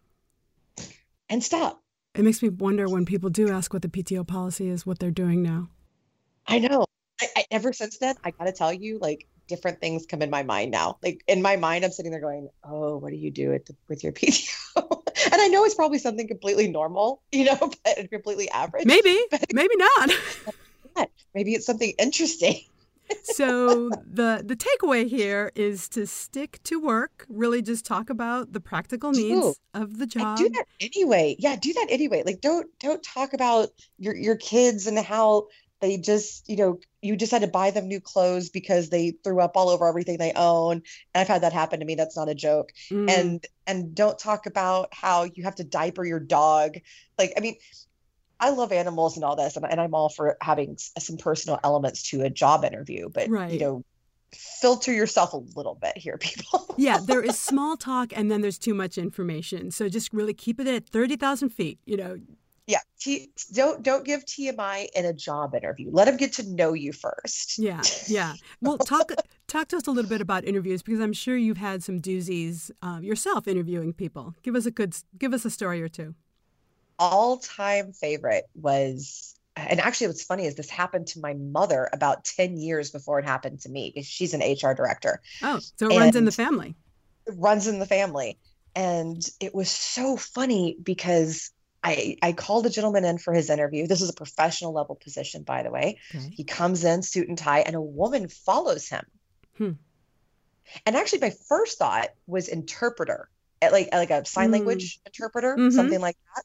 and 1.29 1.43
stop. 1.43 1.81
It 2.15 2.23
makes 2.23 2.41
me 2.41 2.49
wonder 2.49 2.87
when 2.87 3.05
people 3.05 3.29
do 3.29 3.49
ask 3.49 3.71
what 3.71 3.81
the 3.81 3.87
PTO 3.87 4.27
policy 4.27 4.67
is, 4.67 4.85
what 4.85 4.99
they're 4.99 5.11
doing 5.11 5.41
now. 5.41 5.69
I 6.47 6.59
know. 6.59 6.85
I, 7.21 7.27
I, 7.35 7.45
ever 7.51 7.71
since 7.71 7.97
then, 7.97 8.15
I 8.23 8.31
got 8.31 8.45
to 8.45 8.51
tell 8.51 8.73
you, 8.73 8.97
like, 8.99 9.27
different 9.49 9.81
things 9.81 10.05
come 10.05 10.21
in 10.21 10.29
my 10.29 10.43
mind 10.43 10.71
now. 10.71 10.97
Like, 11.03 11.23
in 11.27 11.41
my 11.41 11.57
mind, 11.57 11.83
I'm 11.83 11.91
sitting 11.91 12.11
there 12.11 12.21
going, 12.21 12.49
oh, 12.63 12.97
what 12.97 13.09
do 13.09 13.17
you 13.17 13.31
do 13.31 13.49
with, 13.49 13.69
with 13.89 14.03
your 14.03 14.13
PTO? 14.13 14.53
and 14.77 15.41
I 15.41 15.47
know 15.47 15.65
it's 15.65 15.75
probably 15.75 15.99
something 15.99 16.27
completely 16.27 16.69
normal, 16.69 17.21
you 17.31 17.45
know, 17.45 17.57
but 17.83 18.09
completely 18.09 18.49
average. 18.49 18.85
Maybe, 18.85 19.19
maybe 19.53 19.75
not. 19.75 20.09
maybe 21.33 21.53
it's 21.53 21.65
something 21.65 21.93
interesting 21.99 22.61
so 23.23 23.89
the 23.89 24.43
the 24.45 24.55
takeaway 24.55 25.07
here 25.07 25.51
is 25.55 25.89
to 25.89 26.05
stick 26.05 26.59
to 26.63 26.79
work. 26.79 27.25
Really, 27.29 27.61
just 27.61 27.85
talk 27.85 28.09
about 28.09 28.53
the 28.53 28.59
practical 28.59 29.11
needs 29.11 29.59
of 29.73 29.97
the 29.97 30.05
job. 30.05 30.37
Do 30.37 30.49
that 30.49 30.65
anyway. 30.79 31.35
Yeah, 31.39 31.55
do 31.55 31.73
that 31.73 31.87
anyway. 31.89 32.23
Like, 32.25 32.41
don't 32.41 32.67
don't 32.79 33.03
talk 33.03 33.33
about 33.33 33.69
your 33.97 34.15
your 34.15 34.35
kids 34.35 34.87
and 34.87 34.97
how 34.97 35.47
they 35.79 35.97
just 35.97 36.47
you 36.49 36.55
know 36.55 36.79
you 37.01 37.15
just 37.15 37.31
had 37.31 37.41
to 37.41 37.47
buy 37.47 37.71
them 37.71 37.87
new 37.87 37.99
clothes 37.99 38.49
because 38.49 38.89
they 38.89 39.11
threw 39.23 39.39
up 39.39 39.55
all 39.55 39.69
over 39.69 39.87
everything 39.87 40.17
they 40.17 40.33
own 40.35 40.81
and 41.13 41.21
i've 41.21 41.27
had 41.27 41.43
that 41.43 41.53
happen 41.53 41.79
to 41.79 41.85
me 41.85 41.95
that's 41.95 42.17
not 42.17 42.29
a 42.29 42.35
joke 42.35 42.71
mm. 42.89 43.09
and 43.09 43.45
and 43.67 43.95
don't 43.95 44.19
talk 44.19 44.45
about 44.45 44.89
how 44.93 45.23
you 45.23 45.43
have 45.43 45.55
to 45.55 45.63
diaper 45.63 46.05
your 46.05 46.19
dog 46.19 46.75
like 47.17 47.33
i 47.37 47.39
mean 47.39 47.55
I 48.39 48.51
love 48.51 48.71
animals 48.71 49.17
and 49.17 49.25
all 49.25 49.35
this, 49.35 49.57
and, 49.57 49.65
and 49.69 49.81
I'm 49.81 49.93
all 49.93 50.07
for 50.07 50.37
having 50.41 50.77
some 50.77 51.17
personal 51.17 51.59
elements 51.63 52.03
to 52.11 52.21
a 52.21 52.29
job 52.29 52.63
interview, 52.63 53.09
but 53.09 53.29
right. 53.29 53.51
you 53.51 53.59
know, 53.59 53.83
filter 54.33 54.93
yourself 54.93 55.33
a 55.33 55.41
little 55.57 55.75
bit 55.75 55.97
here, 55.97 56.17
people. 56.17 56.73
yeah, 56.77 56.99
there 57.03 57.21
is 57.21 57.37
small 57.37 57.75
talk, 57.75 58.13
and 58.15 58.31
then 58.31 58.41
there's 58.41 58.57
too 58.57 58.73
much 58.73 58.97
information. 58.97 59.71
So 59.71 59.89
just 59.89 60.13
really 60.13 60.33
keep 60.33 60.59
it 60.59 60.67
at 60.67 60.87
thirty 60.87 61.15
thousand 61.15 61.49
feet. 61.49 61.79
You 61.85 61.97
know. 61.97 62.19
Yeah, 62.69 62.81
T- 62.99 63.31
don't 63.53 63.81
don't 63.81 64.05
give 64.05 64.25
TMI 64.25 64.89
in 64.95 65.05
a 65.05 65.13
job 65.13 65.55
interview. 65.55 65.89
Let 65.91 66.05
them 66.05 66.17
get 66.17 66.33
to 66.33 66.43
know 66.47 66.73
you 66.73 66.93
first. 66.93 67.57
Yeah, 67.57 67.87
yeah. 68.05 68.35
Well, 68.61 68.77
talk 68.77 69.11
talk 69.47 69.69
to 69.69 69.77
us 69.77 69.87
a 69.87 69.91
little 69.91 70.09
bit 70.09 70.21
about 70.21 70.45
interviews 70.45 70.83
because 70.83 70.99
I'm 70.99 71.13
sure 71.13 71.35
you've 71.35 71.57
had 71.57 71.83
some 71.83 71.99
doozies 71.99 72.69
uh, 72.83 72.99
yourself 73.01 73.47
interviewing 73.47 73.93
people. 73.93 74.35
Give 74.43 74.55
us 74.55 74.67
a 74.67 74.71
good 74.71 74.95
give 75.17 75.33
us 75.33 75.45
a 75.45 75.49
story 75.49 75.81
or 75.81 75.89
two. 75.89 76.13
all-time 76.99 77.93
favorite 77.93 78.45
was 78.55 79.35
and 79.55 79.79
actually 79.79 80.07
what's 80.07 80.23
funny 80.23 80.45
is 80.45 80.55
this 80.55 80.69
happened 80.69 81.07
to 81.07 81.19
my 81.19 81.33
mother 81.33 81.89
about 81.93 82.23
10 82.25 82.57
years 82.57 82.91
before 82.91 83.19
it 83.19 83.25
happened 83.25 83.59
to 83.61 83.69
me 83.69 83.91
because 83.93 84.05
she's 84.07 84.33
an 84.33 84.41
hr 84.41 84.73
director 84.73 85.21
oh 85.41 85.59
so 85.77 85.87
it 85.87 85.91
and 85.91 85.99
runs 85.99 86.15
in 86.15 86.25
the 86.25 86.31
family 86.31 86.75
it 87.25 87.33
runs 87.37 87.67
in 87.67 87.79
the 87.79 87.85
family 87.85 88.37
and 88.75 89.29
it 89.39 89.55
was 89.55 89.71
so 89.71 90.17
funny 90.17 90.77
because 90.83 91.51
I, 91.83 92.17
I 92.21 92.33
called 92.33 92.65
a 92.65 92.69
gentleman 92.69 93.05
in 93.05 93.17
for 93.17 93.33
his 93.33 93.49
interview. 93.49 93.87
This 93.87 94.01
is 94.01 94.09
a 94.09 94.13
professional 94.13 94.73
level 94.73 94.95
position, 94.95 95.43
by 95.43 95.63
the 95.63 95.71
way. 95.71 95.99
Okay. 96.13 96.29
He 96.29 96.43
comes 96.43 96.83
in, 96.83 97.01
suit 97.01 97.29
and 97.29 97.37
tie, 97.37 97.61
and 97.61 97.75
a 97.75 97.81
woman 97.81 98.27
follows 98.27 98.89
him. 98.89 99.05
Hmm. 99.57 99.71
And 100.85 100.95
actually, 100.95 101.19
my 101.19 101.33
first 101.47 101.77
thought 101.77 102.09
was 102.27 102.47
interpreter, 102.47 103.29
like 103.61 103.89
like 103.91 104.11
a 104.11 104.25
sign 104.25 104.49
mm. 104.49 104.53
language 104.53 104.99
interpreter, 105.05 105.55
mm-hmm. 105.55 105.71
something 105.71 105.99
like 105.99 106.17
that. 106.35 106.43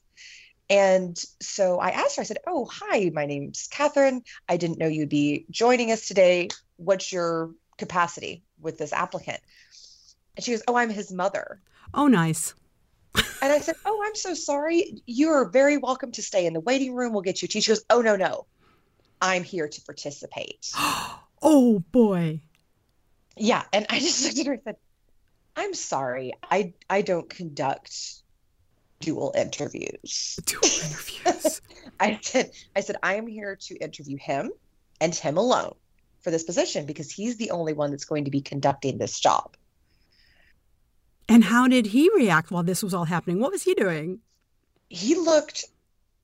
And 0.69 1.17
so 1.41 1.79
I 1.79 1.89
asked 1.89 2.15
her, 2.15 2.21
I 2.21 2.25
said, 2.25 2.39
Oh, 2.47 2.65
hi, 2.65 3.11
my 3.13 3.25
name's 3.25 3.67
Catherine. 3.69 4.23
I 4.49 4.57
didn't 4.57 4.79
know 4.79 4.87
you'd 4.87 5.09
be 5.09 5.45
joining 5.51 5.91
us 5.91 6.07
today. 6.07 6.49
What's 6.77 7.11
your 7.11 7.51
capacity 7.77 8.43
with 8.59 8.77
this 8.77 8.91
applicant? 8.91 9.39
And 10.35 10.43
she 10.43 10.51
goes, 10.51 10.63
Oh, 10.67 10.75
I'm 10.75 10.89
his 10.89 11.11
mother. 11.11 11.61
Oh, 11.93 12.07
nice. 12.07 12.55
And 13.41 13.51
I 13.51 13.59
said, 13.59 13.75
Oh, 13.85 14.01
I'm 14.05 14.15
so 14.15 14.33
sorry. 14.33 15.01
You 15.05 15.29
are 15.29 15.49
very 15.49 15.77
welcome 15.77 16.11
to 16.13 16.21
stay 16.21 16.45
in 16.45 16.53
the 16.53 16.59
waiting 16.59 16.93
room. 16.93 17.13
We'll 17.13 17.21
get 17.21 17.41
you. 17.41 17.47
She 17.47 17.61
goes, 17.61 17.83
Oh, 17.89 18.01
no, 18.01 18.15
no. 18.15 18.45
I'm 19.21 19.43
here 19.43 19.67
to 19.67 19.81
participate. 19.81 20.71
oh, 21.41 21.83
boy. 21.91 22.41
Yeah. 23.37 23.63
And 23.73 23.85
I 23.89 23.99
just 23.99 24.23
looked 24.25 24.39
at 24.39 24.45
her 24.47 24.53
and 24.53 24.61
said, 24.63 24.77
I'm 25.55 25.73
sorry. 25.73 26.33
I, 26.49 26.73
I 26.89 27.01
don't 27.01 27.29
conduct 27.29 28.21
dual 28.99 29.33
interviews. 29.37 30.39
Dual 30.45 30.63
interviews. 30.63 31.61
I 31.99 32.19
said, 32.21 32.51
I 32.75 32.81
said, 32.81 32.97
I 33.01 33.15
am 33.15 33.27
here 33.27 33.57
to 33.67 33.75
interview 33.75 34.17
him 34.17 34.51
and 34.99 35.15
him 35.15 35.37
alone 35.37 35.75
for 36.21 36.31
this 36.31 36.43
position 36.43 36.85
because 36.85 37.11
he's 37.11 37.37
the 37.37 37.51
only 37.51 37.73
one 37.73 37.91
that's 37.91 38.05
going 38.05 38.25
to 38.25 38.31
be 38.31 38.41
conducting 38.41 38.97
this 38.97 39.19
job. 39.19 39.55
And 41.27 41.43
how 41.43 41.67
did 41.67 41.87
he 41.87 42.09
react 42.15 42.51
while 42.51 42.63
this 42.63 42.83
was 42.83 42.93
all 42.93 43.05
happening? 43.05 43.39
What 43.39 43.51
was 43.51 43.63
he 43.63 43.73
doing? 43.73 44.19
He 44.89 45.15
looked 45.15 45.65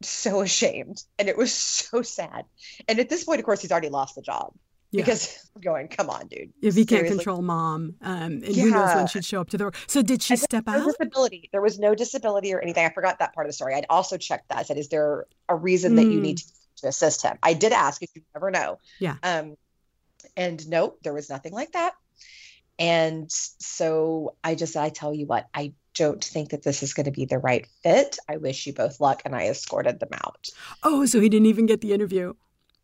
so 0.02 0.42
ashamed 0.42 1.04
and 1.18 1.28
it 1.30 1.38
was 1.38 1.54
so 1.54 2.02
sad. 2.02 2.46
And 2.88 3.00
at 3.00 3.10
this 3.10 3.24
point, 3.24 3.40
of 3.40 3.46
course, 3.46 3.62
he's 3.62 3.72
already 3.72 3.90
lost 3.90 4.16
the 4.16 4.22
job. 4.22 4.54
Yeah. 4.92 5.04
Because 5.04 5.50
I'm 5.56 5.62
going, 5.62 5.88
come 5.88 6.10
on, 6.10 6.28
dude. 6.28 6.52
If 6.62 6.76
he 6.76 6.86
can't 6.86 7.08
control 7.08 7.42
mom, 7.42 7.96
um, 8.02 8.22
and 8.22 8.44
yeah. 8.44 8.64
who 8.64 8.72
knows 8.72 8.96
when 8.96 9.08
she'd 9.08 9.26
show 9.26 9.42
up 9.42 9.50
to 9.52 9.58
the 9.58 9.66
work. 9.66 9.78
So 9.88 10.02
did 10.02 10.22
she 10.22 10.36
step 10.36 10.66
no 10.68 10.74
out? 10.74 10.86
Disability. 10.86 11.50
There 11.52 11.62
was 11.62 11.80
no 11.80 11.96
disability 11.96 12.54
or 12.54 12.60
anything. 12.60 12.86
I 12.86 12.90
forgot 12.90 13.20
that 13.20 13.34
part 13.34 13.48
of 13.48 13.50
the 13.50 13.54
story. 13.54 13.74
I'd 13.74 13.86
also 13.90 14.18
checked 14.18 14.50
that. 14.50 14.58
I 14.58 14.64
said, 14.64 14.78
is 14.78 14.90
there 14.90 15.28
a 15.48 15.56
reason 15.56 15.94
mm. 15.94 15.96
that 15.98 16.06
you 16.06 16.20
need 16.20 16.38
mm. 16.38 16.48
to, 16.48 16.82
to, 16.82 16.88
assist 16.90 17.22
him? 17.22 17.38
I 17.42 17.54
did 17.54 17.72
ask 17.72 18.04
if 18.04 18.10
you 18.16 18.22
never 18.36 18.52
know. 18.52 18.80
Yeah. 19.00 19.16
Um, 19.24 19.56
and 20.36 20.68
no, 20.70 20.96
there 21.04 21.14
was 21.14 21.30
nothing 21.30 21.54
like 21.54 21.72
that. 21.72 21.94
And 22.82 23.32
so 23.32 24.36
I 24.44 24.56
just, 24.56 24.76
I 24.76 24.90
tell 24.90 25.14
you 25.14 25.28
what, 25.28 25.48
I 25.54 25.74
don't 25.94 26.24
think 26.24 26.50
that 26.50 26.64
this 26.64 26.82
is 26.82 26.96
going 26.96 27.06
to 27.06 27.12
be 27.12 27.26
the 27.26 27.38
right 27.38 27.68
fit. 27.84 28.18
I 28.28 28.38
wish 28.38 28.66
you 28.66 28.74
both 28.74 29.00
luck. 29.00 29.22
And 29.24 29.36
I 29.36 29.50
escorted 29.50 30.00
them 30.00 30.10
out. 30.14 30.50
Oh, 30.82 31.06
so 31.06 31.20
he 31.20 31.30
didn't 31.30 31.46
even 31.46 31.68
get 31.68 31.82
the 31.82 31.94
interview? 31.94 32.34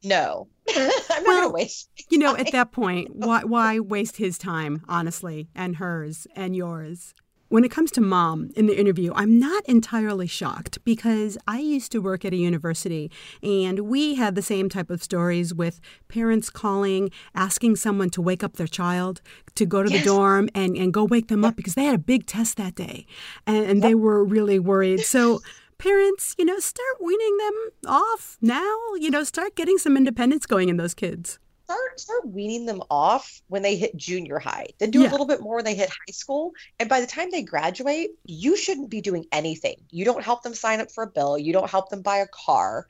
No. 0.04 0.50
I'm 0.70 0.76
well, 0.78 0.92
not 1.10 1.26
going 1.26 1.44
to 1.50 1.50
waste. 1.50 1.90
You 2.12 2.20
know, 2.20 2.36
at 2.36 2.52
that 2.52 2.72
point, 2.72 3.16
why, 3.16 3.44
why 3.44 3.80
waste 3.80 4.18
his 4.18 4.38
time, 4.38 4.84
honestly, 4.88 5.50
and 5.56 5.78
hers 5.78 6.28
and 6.36 6.56
yours? 6.56 7.16
When 7.50 7.64
it 7.64 7.72
comes 7.72 7.92
to 7.92 8.02
mom 8.02 8.50
in 8.58 8.68
the 8.68 8.78
interview, 8.78 9.14
I'm 9.16 9.40
not 9.40 9.66
entirely 9.68 10.28
shocked 10.28 10.84
because 10.84 11.38
I 11.48 11.60
used 11.60 11.94
to 11.94 12.00
work 12.00 12.26
at 12.26 12.34
a 12.34 12.36
university 12.36 13.10
and 13.42 13.80
we 13.82 14.16
had 14.16 14.36
the 14.36 14.42
same 14.42 14.68
type 14.68 14.90
of 14.90 15.02
stories 15.02 15.54
with 15.54 15.80
parents 16.10 16.50
calling, 16.50 17.10
asking 17.34 17.78
someone 17.78 18.10
to 18.12 18.22
wake 18.22 18.44
up 18.44 18.58
their 18.58 18.68
child 18.68 19.22
to 19.56 19.66
go 19.66 19.82
to 19.82 19.90
yes. 19.90 20.04
the 20.04 20.10
dorm 20.10 20.50
and, 20.54 20.76
and 20.76 20.94
go 20.94 21.06
wake 21.06 21.30
them 21.30 21.46
up 21.46 21.56
because 21.56 21.76
they 21.76 21.86
had 21.86 21.96
a 21.96 22.00
big 22.00 22.26
test 22.26 22.58
that 22.58 22.76
day 22.76 23.06
and, 23.46 23.66
and 23.66 23.82
they 23.82 23.96
were 23.96 24.26
really 24.26 24.60
worried. 24.60 25.02
So, 25.02 25.40
parents, 25.78 26.36
you 26.38 26.44
know, 26.44 26.60
start 26.60 27.02
weaning 27.02 27.38
them 27.38 27.70
off 27.88 28.38
now, 28.42 28.78
you 29.00 29.10
know, 29.10 29.24
start 29.24 29.56
getting 29.56 29.78
some 29.78 29.96
independence 29.96 30.46
going 30.46 30.68
in 30.68 30.78
those 30.78 30.94
kids 30.94 31.40
start 31.68 32.00
start 32.00 32.28
weaning 32.30 32.66
them 32.66 32.82
off 32.90 33.42
when 33.50 33.62
they 33.62 33.76
hit 33.76 33.98
junior 33.98 34.40
high. 34.40 34.68
Then 34.80 34.90
do 34.90 35.02
yeah. 35.02 35.10
a 35.10 35.12
little 35.12 35.26
bit 35.26 35.42
more 35.42 35.58
when 35.58 35.66
they 35.66 35.76
hit 35.76 35.90
high 35.90 36.14
school. 36.14 36.54
And 36.80 36.88
by 36.88 37.02
the 37.02 37.08
time 37.08 37.30
they 37.30 37.44
graduate, 37.44 38.12
you 38.24 38.56
shouldn't 38.56 38.90
be 38.90 39.02
doing 39.02 39.26
anything. 39.34 39.76
You 39.92 40.06
don't 40.06 40.24
help 40.24 40.44
them 40.44 40.54
sign 40.54 40.80
up 40.80 40.92
for 40.92 41.04
a 41.04 41.12
bill. 41.12 41.38
You 41.38 41.52
don't 41.52 41.70
help 41.70 41.90
them 41.90 42.02
buy 42.04 42.18
a 42.18 42.28
car. 42.28 42.88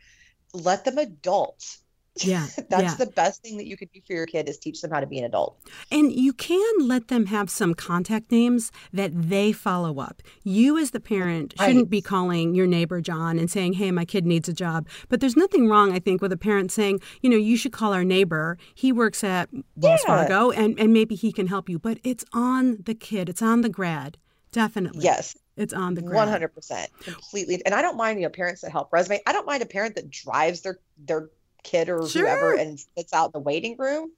Let 0.53 0.85
them 0.85 0.99
adult. 0.99 1.77
Yeah. 2.25 2.47
That's 2.69 2.83
yeah. 2.83 2.93
the 2.95 3.11
best 3.11 3.41
thing 3.41 3.57
that 3.57 3.67
you 3.67 3.77
could 3.77 3.91
do 3.91 3.99
for 4.05 4.13
your 4.13 4.25
kid 4.25 4.47
is 4.49 4.57
teach 4.57 4.81
them 4.81 4.91
how 4.91 4.99
to 4.99 5.07
be 5.07 5.19
an 5.19 5.25
adult. 5.25 5.57
And 5.91 6.11
you 6.11 6.33
can 6.33 6.73
let 6.79 7.07
them 7.07 7.27
have 7.27 7.49
some 7.49 7.73
contact 7.73 8.31
names 8.31 8.71
that 8.93 9.11
they 9.13 9.51
follow 9.51 9.99
up. 9.99 10.21
You 10.43 10.77
as 10.77 10.91
the 10.91 10.99
parent 10.99 11.53
shouldn't 11.59 11.89
be 11.89 12.01
calling 12.01 12.55
your 12.55 12.67
neighbor 12.67 13.01
John 13.01 13.37
and 13.39 13.49
saying, 13.49 13.73
"Hey, 13.73 13.91
my 13.91 14.05
kid 14.05 14.25
needs 14.25 14.47
a 14.49 14.53
job." 14.53 14.87
But 15.09 15.19
there's 15.19 15.35
nothing 15.35 15.67
wrong 15.67 15.91
I 15.91 15.99
think 15.99 16.21
with 16.21 16.31
a 16.31 16.37
parent 16.37 16.71
saying, 16.71 16.99
"You 17.21 17.29
know, 17.29 17.37
you 17.37 17.57
should 17.57 17.71
call 17.71 17.93
our 17.93 18.03
neighbor. 18.03 18.57
He 18.73 18.91
works 18.91 19.23
at 19.23 19.49
Wells 19.75 20.01
yeah. 20.07 20.27
Fargo 20.27 20.51
and 20.51 20.79
and 20.79 20.93
maybe 20.93 21.15
he 21.15 21.31
can 21.31 21.47
help 21.47 21.69
you." 21.69 21.79
But 21.79 21.99
it's 22.03 22.25
on 22.33 22.77
the 22.85 22.95
kid. 22.95 23.29
It's 23.29 23.41
on 23.41 23.61
the 23.61 23.69
grad. 23.69 24.17
Definitely. 24.51 25.03
Yes. 25.03 25.35
It's 25.55 25.73
on 25.73 25.95
the 25.95 26.01
grad. 26.01 26.27
100%. 26.27 26.87
Completely. 27.03 27.61
And 27.65 27.73
I 27.73 27.81
don't 27.81 27.97
mind, 27.97 28.19
you 28.19 28.25
know, 28.25 28.29
parents 28.29 28.61
that 28.61 28.71
help 28.71 28.93
resume. 28.93 29.19
I 29.25 29.33
don't 29.33 29.45
mind 29.45 29.63
a 29.63 29.65
parent 29.65 29.95
that 29.95 30.09
drives 30.09 30.61
their 30.61 30.79
their 30.97 31.29
kid 31.67 31.89
or 31.89 32.07
sure. 32.07 32.23
whoever 32.23 32.55
and 32.55 32.79
sits 32.97 33.13
out 33.13 33.27
in 33.27 33.31
the 33.33 33.39
waiting 33.39 33.75
room. 33.77 34.11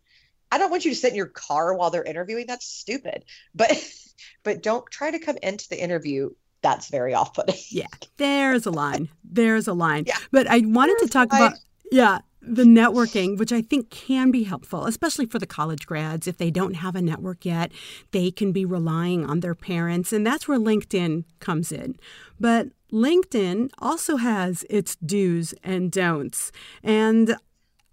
I 0.52 0.58
don't 0.58 0.72
want 0.72 0.86
you 0.86 0.92
to 0.92 0.98
sit 0.98 1.10
in 1.10 1.16
your 1.16 1.28
car 1.28 1.76
while 1.76 1.90
they're 1.90 2.04
interviewing. 2.04 2.46
That's 2.48 2.66
stupid. 2.66 3.26
But 3.54 3.72
but 4.44 4.64
don't 4.64 4.86
try 4.90 5.12
to 5.12 5.20
come 5.20 5.38
into 5.42 5.68
the 5.70 5.82
interview. 5.82 6.30
That's 6.62 6.90
very 6.90 7.14
off-putting. 7.14 7.56
yeah, 7.70 7.88
there's 8.18 8.66
a 8.66 8.72
line. 8.72 9.10
There's 9.24 9.68
a 9.68 9.74
line. 9.74 10.04
Yeah. 10.08 10.18
But 10.32 10.48
I 10.48 10.60
wanted 10.66 10.98
there's 11.00 11.10
to 11.10 11.14
talk 11.14 11.28
about 11.28 11.54
yeah 11.92 12.20
the 12.42 12.64
networking, 12.64 13.38
which 13.38 13.52
I 13.52 13.62
think 13.62 13.90
can 13.90 14.32
be 14.32 14.44
helpful, 14.44 14.86
especially 14.86 15.26
for 15.26 15.40
the 15.40 15.46
college 15.46 15.86
grads. 15.86 16.28
If 16.28 16.38
they 16.38 16.52
don't 16.52 16.76
have 16.76 16.96
a 16.96 17.02
network 17.02 17.46
yet, 17.46 17.72
they 18.12 18.32
can 18.32 18.52
be 18.52 18.66
relying 18.66 19.26
on 19.26 19.42
their 19.42 19.56
parents, 19.56 20.14
and 20.14 20.26
that's 20.26 20.48
where 20.48 20.60
LinkedIn 20.60 21.26
comes 21.40 21.72
in. 21.72 21.96
But 22.40 22.70
LinkedIn 22.92 23.70
also 23.80 24.18
has 24.18 24.66
its 24.70 24.96
do's 24.98 25.54
and 25.64 25.92
don'ts. 25.92 26.52
And 26.84 27.36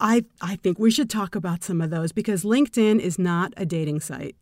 I, 0.00 0.24
I 0.40 0.56
think 0.56 0.78
we 0.78 0.90
should 0.90 1.10
talk 1.10 1.34
about 1.34 1.64
some 1.64 1.80
of 1.80 1.90
those 1.90 2.12
because 2.12 2.44
LinkedIn 2.44 3.00
is 3.00 3.18
not 3.18 3.52
a 3.56 3.66
dating 3.66 4.00
site. 4.00 4.36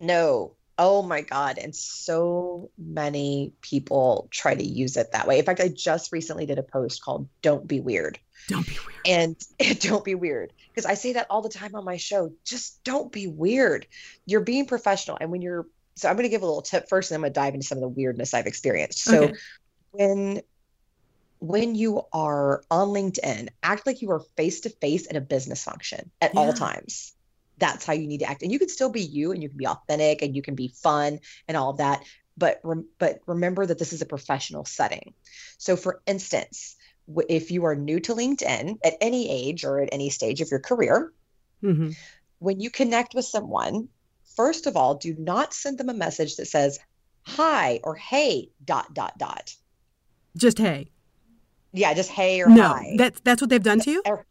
No. 0.00 0.54
Oh 0.78 1.02
my 1.02 1.20
God. 1.20 1.58
And 1.58 1.76
so 1.76 2.70
many 2.78 3.52
people 3.60 4.28
try 4.30 4.54
to 4.54 4.64
use 4.64 4.96
it 4.96 5.12
that 5.12 5.26
way. 5.26 5.38
In 5.38 5.44
fact, 5.44 5.60
I 5.60 5.68
just 5.68 6.10
recently 6.10 6.46
did 6.46 6.58
a 6.58 6.62
post 6.62 7.02
called 7.02 7.28
Don't 7.42 7.66
Be 7.66 7.80
Weird. 7.80 8.18
Don't 8.48 8.66
be 8.66 8.78
weird. 8.86 9.00
And 9.04 9.80
don't 9.80 10.04
be 10.04 10.14
weird. 10.14 10.52
Because 10.68 10.86
I 10.86 10.94
say 10.94 11.12
that 11.14 11.26
all 11.28 11.42
the 11.42 11.50
time 11.50 11.74
on 11.74 11.84
my 11.84 11.98
show. 11.98 12.32
Just 12.44 12.82
don't 12.82 13.12
be 13.12 13.26
weird. 13.26 13.86
You're 14.24 14.40
being 14.40 14.66
professional. 14.66 15.18
And 15.20 15.30
when 15.30 15.42
you're 15.42 15.66
so 15.94 16.08
I'm 16.08 16.16
going 16.16 16.24
to 16.24 16.30
give 16.30 16.42
a 16.42 16.46
little 16.46 16.62
tip 16.62 16.88
first, 16.88 17.10
and 17.10 17.16
I'm 17.16 17.22
going 17.22 17.32
to 17.32 17.40
dive 17.40 17.54
into 17.54 17.66
some 17.66 17.78
of 17.78 17.82
the 17.82 17.88
weirdness 17.88 18.34
I've 18.34 18.46
experienced. 18.46 19.00
So 19.00 19.24
okay. 19.24 19.34
when 19.92 20.40
when 21.40 21.74
you 21.74 22.02
are 22.12 22.62
on 22.70 22.88
LinkedIn, 22.88 23.48
act 23.62 23.86
like 23.86 24.02
you 24.02 24.10
are 24.10 24.20
face 24.36 24.60
to 24.60 24.70
face 24.70 25.06
in 25.06 25.16
a 25.16 25.20
business 25.20 25.64
function 25.64 26.10
at 26.20 26.34
yeah. 26.34 26.40
all 26.40 26.52
times. 26.52 27.14
That's 27.56 27.84
how 27.84 27.94
you 27.94 28.06
need 28.06 28.20
to 28.20 28.26
act, 28.26 28.42
and 28.42 28.50
you 28.50 28.58
can 28.58 28.68
still 28.68 28.90
be 28.90 29.02
you, 29.02 29.32
and 29.32 29.42
you 29.42 29.48
can 29.48 29.58
be 29.58 29.66
authentic, 29.66 30.22
and 30.22 30.34
you 30.34 30.42
can 30.42 30.54
be 30.54 30.68
fun, 30.68 31.20
and 31.48 31.56
all 31.56 31.70
of 31.70 31.78
that. 31.78 32.04
But 32.36 32.62
but 32.98 33.20
remember 33.26 33.66
that 33.66 33.78
this 33.78 33.92
is 33.92 34.00
a 34.00 34.06
professional 34.06 34.64
setting. 34.64 35.12
So, 35.58 35.76
for 35.76 36.00
instance, 36.06 36.76
if 37.28 37.50
you 37.50 37.64
are 37.64 37.74
new 37.74 38.00
to 38.00 38.14
LinkedIn 38.14 38.78
at 38.84 38.94
any 39.00 39.28
age 39.30 39.64
or 39.64 39.80
at 39.80 39.90
any 39.92 40.10
stage 40.10 40.40
of 40.40 40.50
your 40.50 40.60
career, 40.60 41.12
mm-hmm. 41.62 41.90
when 42.38 42.60
you 42.60 42.70
connect 42.70 43.14
with 43.14 43.24
someone, 43.24 43.88
first 44.36 44.66
of 44.66 44.76
all, 44.76 44.94
do 44.94 45.14
not 45.18 45.54
send 45.54 45.78
them 45.78 45.88
a 45.88 45.94
message 45.94 46.36
that 46.36 46.46
says 46.46 46.78
hi 47.22 47.80
or 47.84 47.94
hey 47.94 48.50
dot 48.64 48.92
dot 48.94 49.18
dot. 49.18 49.54
Just 50.36 50.58
hey. 50.58 50.90
Yeah, 51.72 51.94
just 51.94 52.10
hey 52.10 52.40
or 52.40 52.48
no, 52.48 52.68
hi. 52.68 52.94
That's 52.96 53.20
that's 53.20 53.40
what 53.40 53.50
they've 53.50 53.62
done 53.62 53.80
to 53.80 53.90
you. 53.90 54.02
Or, 54.06 54.26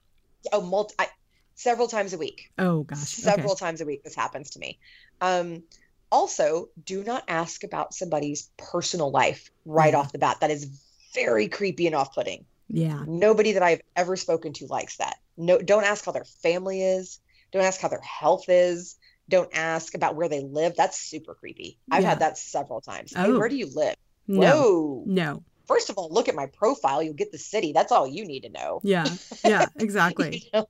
oh, 0.51 0.62
multi, 0.62 0.96
I, 1.00 1.08
several 1.56 1.88
times 1.88 2.13
a 2.13 2.18
week. 2.18 2.51
Oh 2.58 2.84
gosh, 2.84 3.00
several 3.00 3.51
okay. 3.51 3.60
times 3.60 3.82
a 3.82 3.86
week 3.86 4.03
this 4.03 4.15
happens 4.15 4.50
to 4.51 4.60
me. 4.60 4.79
Um, 5.22 5.63
also, 6.12 6.70
do 6.84 7.03
not 7.03 7.24
ask 7.27 7.63
about 7.63 7.94
somebody's 7.94 8.50
personal 8.58 9.12
life 9.12 9.51
right 9.65 9.94
off 9.94 10.12
the 10.12 10.20
bat. 10.20 10.38
That 10.41 10.51
is 10.51 10.82
very 11.13 11.48
creepy 11.48 11.86
and 11.86 11.96
off-putting. 11.96 12.46
Yeah. 12.68 13.03
Nobody 13.08 13.53
that 13.53 13.63
I've 13.63 13.82
ever 13.96 14.15
spoken 14.15 14.53
to 14.53 14.65
likes 14.68 14.98
that. 14.98 15.18
No, 15.38 15.60
don't 15.60 15.84
ask 15.84 16.06
how 16.06 16.12
their 16.12 16.25
family 16.25 16.82
is. 16.82 17.20
Don't 17.51 17.63
ask 17.63 17.79
how 17.79 17.88
their 17.88 18.01
health 18.01 18.46
is 18.48 18.98
don't 19.30 19.50
ask 19.54 19.96
about 19.96 20.16
where 20.16 20.28
they 20.28 20.42
live. 20.42 20.76
That's 20.76 21.00
super 21.00 21.36
creepy. 21.36 21.78
I've 21.90 22.04
yeah. 22.04 22.10
had 22.10 22.20
that 22.20 22.38
several 22.38 22.82
times. 22.82 23.14
Oh. 23.16 23.24
Hey, 23.24 23.32
where 23.32 23.50
do 23.50 23.56
you 23.56 23.70
live? 23.74 23.96
No. 24.28 24.40
Whoa. 24.40 25.04
No. 25.06 25.44
first 25.68 25.90
of 25.90 25.98
all, 25.98 26.10
look 26.12 26.28
at 26.28 26.36
my 26.36 26.48
profile. 26.48 27.02
You'll 27.02 27.14
get 27.14 27.32
the 27.32 27.38
city. 27.38 27.72
That's 27.74 27.92
all 27.92 28.08
you 28.08 28.26
need 28.26 28.42
to 28.42 28.50
know. 28.50 28.82
Yeah. 28.84 29.08
Yeah, 29.46 29.66
exactly. 29.78 30.50
you 30.54 30.60
know? 30.60 30.68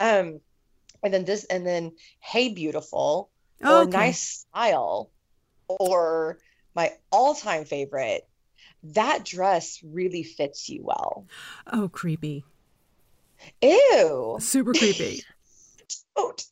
Um, 0.00 0.40
and 1.02 1.12
then 1.12 1.24
this, 1.24 1.44
and 1.44 1.66
then, 1.66 1.92
hey, 2.20 2.48
beautiful, 2.48 3.30
oh, 3.62 3.78
or 3.78 3.82
okay. 3.82 3.96
nice 3.96 4.46
style, 4.50 5.10
or 5.68 6.38
my 6.74 6.92
all 7.10 7.34
time 7.34 7.64
favorite, 7.64 8.26
that 8.82 9.24
dress 9.24 9.80
really 9.84 10.22
fits 10.22 10.68
you 10.68 10.82
well. 10.84 11.26
Oh, 11.72 11.88
creepy. 11.88 12.44
Ew. 13.62 14.38
Super 14.40 14.72
creepy. 14.72 15.22
don't 16.18 16.42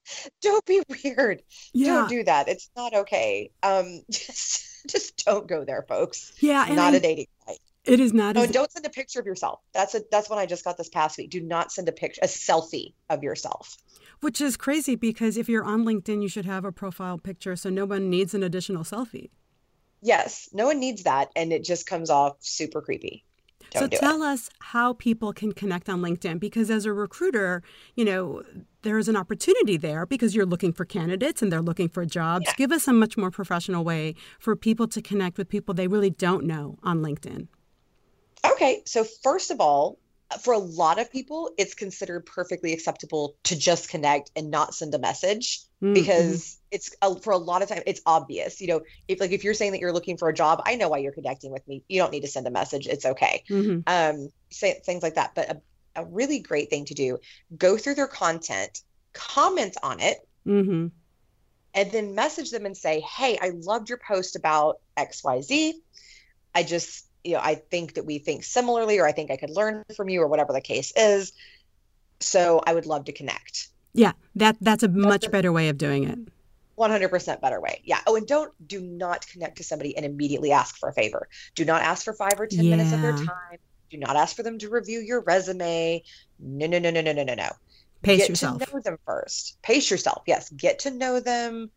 don't 0.42 0.64
be 0.64 0.82
weird. 1.04 1.42
Yeah. 1.72 1.94
Don't 1.94 2.08
do 2.08 2.24
that. 2.24 2.48
It's 2.48 2.70
not 2.76 2.94
okay. 2.94 3.50
Um 3.62 4.02
just 4.10 4.88
just 4.88 5.24
don't 5.24 5.46
go 5.46 5.64
there, 5.64 5.84
folks. 5.88 6.32
Yeah. 6.40 6.64
Not 6.70 6.94
I, 6.94 6.96
a 6.96 7.00
dating 7.00 7.26
site. 7.46 7.58
It 7.84 8.00
is 8.00 8.12
not. 8.12 8.36
Oh, 8.36 8.42
and 8.42 8.52
don't 8.52 8.70
send 8.70 8.84
a 8.84 8.90
picture 8.90 9.20
of 9.20 9.26
yourself. 9.26 9.60
That's 9.72 9.94
a 9.94 10.02
that's 10.10 10.28
what 10.28 10.38
I 10.38 10.46
just 10.46 10.64
got 10.64 10.76
this 10.76 10.88
past 10.88 11.18
week. 11.18 11.30
Do 11.30 11.40
not 11.40 11.70
send 11.70 11.88
a 11.88 11.92
picture, 11.92 12.20
a 12.22 12.26
selfie 12.26 12.94
of 13.08 13.22
yourself. 13.22 13.76
Which 14.20 14.40
is 14.40 14.56
crazy 14.56 14.96
because 14.96 15.36
if 15.36 15.48
you're 15.48 15.64
on 15.64 15.84
LinkedIn, 15.84 16.22
you 16.22 16.28
should 16.28 16.46
have 16.46 16.64
a 16.64 16.72
profile 16.72 17.18
picture, 17.18 17.54
so 17.54 17.70
no 17.70 17.84
one 17.84 18.10
needs 18.10 18.34
an 18.34 18.42
additional 18.42 18.82
selfie. 18.82 19.30
Yes, 20.02 20.48
no 20.52 20.66
one 20.66 20.80
needs 20.80 21.04
that, 21.04 21.28
and 21.36 21.52
it 21.52 21.64
just 21.64 21.86
comes 21.86 22.10
off 22.10 22.36
super 22.40 22.80
creepy. 22.80 23.24
Don't 23.72 23.92
so 23.92 23.98
tell 23.98 24.22
it. 24.22 24.26
us 24.26 24.50
how 24.60 24.92
people 24.94 25.32
can 25.32 25.52
connect 25.52 25.88
on 25.88 26.00
LinkedIn 26.00 26.40
because 26.40 26.70
as 26.70 26.84
a 26.84 26.92
recruiter, 26.92 27.62
you 27.94 28.04
know, 28.04 28.42
there 28.82 28.98
is 28.98 29.08
an 29.08 29.16
opportunity 29.16 29.76
there 29.76 30.06
because 30.06 30.34
you're 30.34 30.46
looking 30.46 30.72
for 30.72 30.84
candidates 30.84 31.42
and 31.42 31.52
they're 31.52 31.62
looking 31.62 31.88
for 31.88 32.04
jobs. 32.04 32.46
Yeah. 32.46 32.54
Give 32.56 32.72
us 32.72 32.86
a 32.86 32.92
much 32.92 33.16
more 33.16 33.30
professional 33.30 33.84
way 33.84 34.14
for 34.38 34.54
people 34.54 34.86
to 34.88 35.02
connect 35.02 35.38
with 35.38 35.48
people 35.48 35.74
they 35.74 35.88
really 35.88 36.10
don't 36.10 36.44
know 36.44 36.78
on 36.82 37.00
LinkedIn. 37.00 37.48
Okay, 38.44 38.82
so 38.84 39.04
first 39.22 39.50
of 39.50 39.60
all, 39.60 39.98
for 40.40 40.54
a 40.54 40.58
lot 40.58 40.98
of 40.98 41.10
people, 41.10 41.50
it's 41.56 41.74
considered 41.74 42.26
perfectly 42.26 42.72
acceptable 42.72 43.36
to 43.44 43.56
just 43.56 43.88
connect 43.88 44.30
and 44.36 44.50
not 44.50 44.74
send 44.74 44.94
a 44.94 44.98
message 44.98 45.65
mm-hmm. 45.82 45.94
because 45.94 46.58
it's 46.70 46.94
a, 47.02 47.18
for 47.20 47.32
a 47.32 47.36
lot 47.36 47.62
of 47.62 47.68
time 47.68 47.82
it's 47.86 48.00
obvious. 48.06 48.60
You 48.60 48.68
know, 48.68 48.80
if 49.08 49.20
like 49.20 49.32
if 49.32 49.44
you're 49.44 49.54
saying 49.54 49.72
that 49.72 49.80
you're 49.80 49.92
looking 49.92 50.16
for 50.16 50.28
a 50.28 50.34
job, 50.34 50.62
I 50.64 50.76
know 50.76 50.88
why 50.88 50.98
you're 50.98 51.12
connecting 51.12 51.52
with 51.52 51.66
me. 51.68 51.82
You 51.88 52.00
don't 52.00 52.12
need 52.12 52.22
to 52.22 52.28
send 52.28 52.46
a 52.46 52.50
message. 52.50 52.86
It's 52.86 53.04
okay. 53.04 53.44
Mm-hmm. 53.48 53.80
Um, 53.86 54.30
say 54.50 54.80
things 54.84 55.02
like 55.02 55.14
that. 55.14 55.34
But 55.34 55.50
a, 55.50 55.60
a, 56.02 56.04
really 56.04 56.40
great 56.40 56.70
thing 56.70 56.84
to 56.86 56.94
do: 56.94 57.18
go 57.56 57.76
through 57.76 57.94
their 57.94 58.06
content, 58.06 58.82
comment 59.12 59.76
on 59.82 60.00
it, 60.00 60.18
mm-hmm. 60.46 60.88
and 61.74 61.92
then 61.92 62.14
message 62.14 62.50
them 62.50 62.66
and 62.66 62.76
say, 62.76 63.00
"Hey, 63.00 63.38
I 63.40 63.52
loved 63.54 63.88
your 63.88 63.98
post 63.98 64.36
about 64.36 64.80
X, 64.96 65.22
Y, 65.24 65.40
Z. 65.42 65.80
I 66.54 66.62
just 66.62 67.06
you 67.22 67.32
know, 67.32 67.40
I 67.42 67.56
think 67.56 67.94
that 67.94 68.06
we 68.06 68.18
think 68.18 68.44
similarly, 68.44 68.98
or 68.98 69.06
I 69.06 69.12
think 69.12 69.30
I 69.32 69.36
could 69.36 69.50
learn 69.50 69.84
from 69.96 70.08
you, 70.08 70.22
or 70.22 70.28
whatever 70.28 70.52
the 70.52 70.60
case 70.60 70.92
is. 70.96 71.32
So 72.20 72.62
I 72.66 72.72
would 72.72 72.86
love 72.86 73.06
to 73.06 73.12
connect. 73.12 73.68
Yeah, 73.96 74.12
that 74.36 74.56
that's 74.60 74.82
a 74.82 74.88
much 74.88 75.30
better 75.30 75.52
way 75.52 75.68
of 75.68 75.78
doing 75.78 76.04
it. 76.04 76.18
100% 76.78 77.40
better 77.40 77.60
way. 77.60 77.80
Yeah. 77.84 78.00
Oh, 78.06 78.16
and 78.16 78.26
don't 78.26 78.52
do 78.68 78.80
not 78.80 79.26
connect 79.26 79.56
to 79.56 79.64
somebody 79.64 79.96
and 79.96 80.04
immediately 80.04 80.52
ask 80.52 80.76
for 80.76 80.90
a 80.90 80.92
favor. 80.92 81.26
Do 81.54 81.64
not 81.64 81.80
ask 81.80 82.04
for 82.04 82.12
5 82.12 82.38
or 82.38 82.46
10 82.46 82.64
yeah. 82.64 82.70
minutes 82.70 82.92
of 82.92 83.00
their 83.00 83.16
time. 83.16 83.58
Do 83.90 83.96
not 83.96 84.14
ask 84.14 84.36
for 84.36 84.42
them 84.42 84.58
to 84.58 84.68
review 84.68 85.00
your 85.00 85.22
resume. 85.22 86.02
No, 86.38 86.66
no, 86.66 86.78
no, 86.78 86.90
no, 86.90 87.00
no, 87.00 87.12
no, 87.12 87.22
no, 87.22 87.34
no. 87.34 87.48
Pace 88.02 88.28
yourself. 88.28 88.58
Get 88.58 88.68
yourself. 88.68 88.70
to 88.70 88.76
know 88.76 88.82
them 88.82 88.98
first. 89.06 89.56
Pace 89.62 89.90
yourself. 89.90 90.22
Yes. 90.26 90.50
Get 90.50 90.80
to 90.80 90.90
know 90.90 91.18
them. 91.18 91.70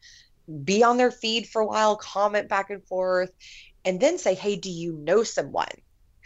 Be 0.65 0.83
on 0.83 0.97
their 0.97 1.11
feed 1.11 1.47
for 1.47 1.61
a 1.61 1.65
while, 1.65 1.95
comment 1.95 2.49
back 2.49 2.69
and 2.69 2.83
forth 2.85 3.31
and 3.85 3.99
then 3.99 4.17
say, 4.17 4.35
hey, 4.35 4.55
do 4.55 4.69
you 4.69 4.93
know 4.93 5.23
someone 5.23 5.67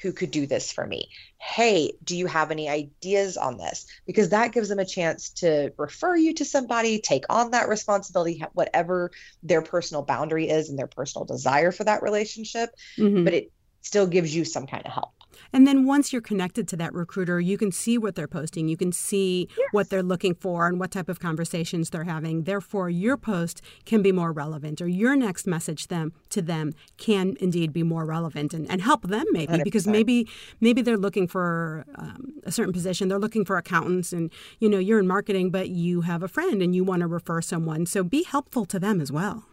who 0.04 0.12
could 0.12 0.32
do 0.32 0.46
this 0.46 0.72
for 0.72 0.86
me? 0.86 1.10
Hey, 1.38 1.94
do 2.04 2.16
you 2.16 2.28
have 2.28 2.52
any 2.52 2.70
ideas 2.70 3.38
on 3.38 3.58
this? 3.58 3.88
Because 4.06 4.30
that 4.30 4.52
gives 4.52 4.68
them 4.68 4.80
a 4.80 4.86
chance 4.86 5.30
to 5.30 5.72
refer 5.78 6.16
you 6.16 6.34
to 6.36 6.46
somebody, 6.46 7.00
take 7.00 7.24
on 7.30 7.52
that 7.52 7.70
responsibility, 7.70 8.44
whatever 8.52 9.12
their 9.42 9.62
personal 9.62 10.04
boundary 10.04 10.50
is 10.50 10.70
and 10.70 10.78
their 10.78 10.88
personal 10.88 11.24
desire 11.26 11.72
for 11.72 11.86
that 11.86 12.04
relationship. 12.04 12.70
Mm-hmm. 12.98 13.24
But 13.24 13.34
it 13.34 13.52
still 13.82 14.06
gives 14.06 14.36
you 14.36 14.44
some 14.44 14.68
kind 14.68 14.86
of 14.86 14.92
help. 14.92 15.14
And 15.54 15.68
then 15.68 15.86
once 15.86 16.12
you're 16.12 16.22
connected 16.22 16.68
to 16.70 16.78
that 16.78 16.94
recruiter, 16.94 17.40
you 17.40 17.58
can 17.58 17.72
see 17.72 17.98
what 17.98 18.16
they're 18.16 18.28
posting. 18.28 18.68
You 18.68 18.76
can 18.76 18.92
see 18.92 19.48
yes. 19.56 19.68
what 19.72 19.90
they're 19.90 20.04
looking 20.04 20.34
for 20.34 20.68
and 20.68 20.80
what 20.80 20.92
type 20.92 21.08
of 21.08 21.20
conversations 21.20 21.92
they're 21.92 22.04
having. 22.04 22.44
Therefore, 22.44 22.90
your 22.90 23.18
post 23.18 23.62
can 23.86 24.02
be 24.02 24.12
more 24.12 24.32
relevant 24.32 24.82
or 24.82 24.88
your 24.88 25.16
next 25.16 25.46
message 25.46 25.88
them 25.88 26.12
to 26.30 26.42
them 26.42 26.74
can 26.98 27.38
indeed 27.40 27.72
be 27.72 27.84
more 27.84 28.06
relevant 28.06 28.54
and, 28.54 28.70
and 28.70 28.82
help 28.82 29.04
them 29.04 29.26
maybe 29.32 29.54
100%. 29.54 29.64
because 29.64 29.88
maybe 29.88 30.28
maybe 30.60 30.82
they're 30.82 30.98
looking 30.98 31.28
for 31.28 31.86
um, 31.96 32.34
a 32.44 32.52
certain 32.52 32.74
position. 32.74 33.08
They're 33.08 33.20
looking 33.20 33.46
for 33.46 33.58
accountants 33.58 34.12
and 34.12 34.32
you 34.60 34.68
know, 34.68 34.80
you're 34.80 35.00
in 35.00 35.08
marketing, 35.08 35.52
but 35.52 35.70
you 35.70 36.02
have 36.02 36.24
a 36.24 36.28
friend 36.28 36.62
and 36.62 36.76
you 36.76 36.84
want 36.84 37.02
to 37.02 37.08
refer 37.08 37.42
someone. 37.42 37.86
So 37.86 38.04
be 38.04 38.24
helpful 38.24 38.66
to 38.66 38.80
them 38.80 39.00
as 39.00 39.12
well. 39.12 39.46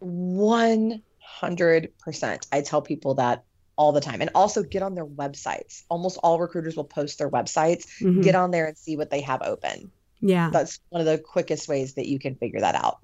100%. 0.00 1.00
I 2.52 2.60
tell 2.60 2.82
people 2.82 3.14
that 3.14 3.44
all 3.78 3.92
the 3.92 4.00
time. 4.00 4.20
And 4.20 4.30
also 4.34 4.62
get 4.62 4.82
on 4.82 4.94
their 4.94 5.06
websites. 5.06 5.84
Almost 5.88 6.18
all 6.22 6.38
recruiters 6.38 6.76
will 6.76 6.84
post 6.84 7.18
their 7.18 7.30
websites. 7.30 7.86
Mm-hmm. 8.02 8.20
get 8.20 8.34
on 8.34 8.50
there 8.50 8.66
and 8.66 8.76
see 8.76 8.96
what 8.96 9.10
they 9.10 9.20
have 9.22 9.40
open 9.42 9.90
yeah. 10.20 10.50
That's 10.50 10.80
one 10.90 11.00
of 11.00 11.06
the 11.06 11.18
quickest 11.18 11.68
ways 11.68 11.94
that 11.94 12.08
you 12.08 12.18
can 12.18 12.34
figure 12.34 12.60
that 12.60 12.74
out. 12.74 12.98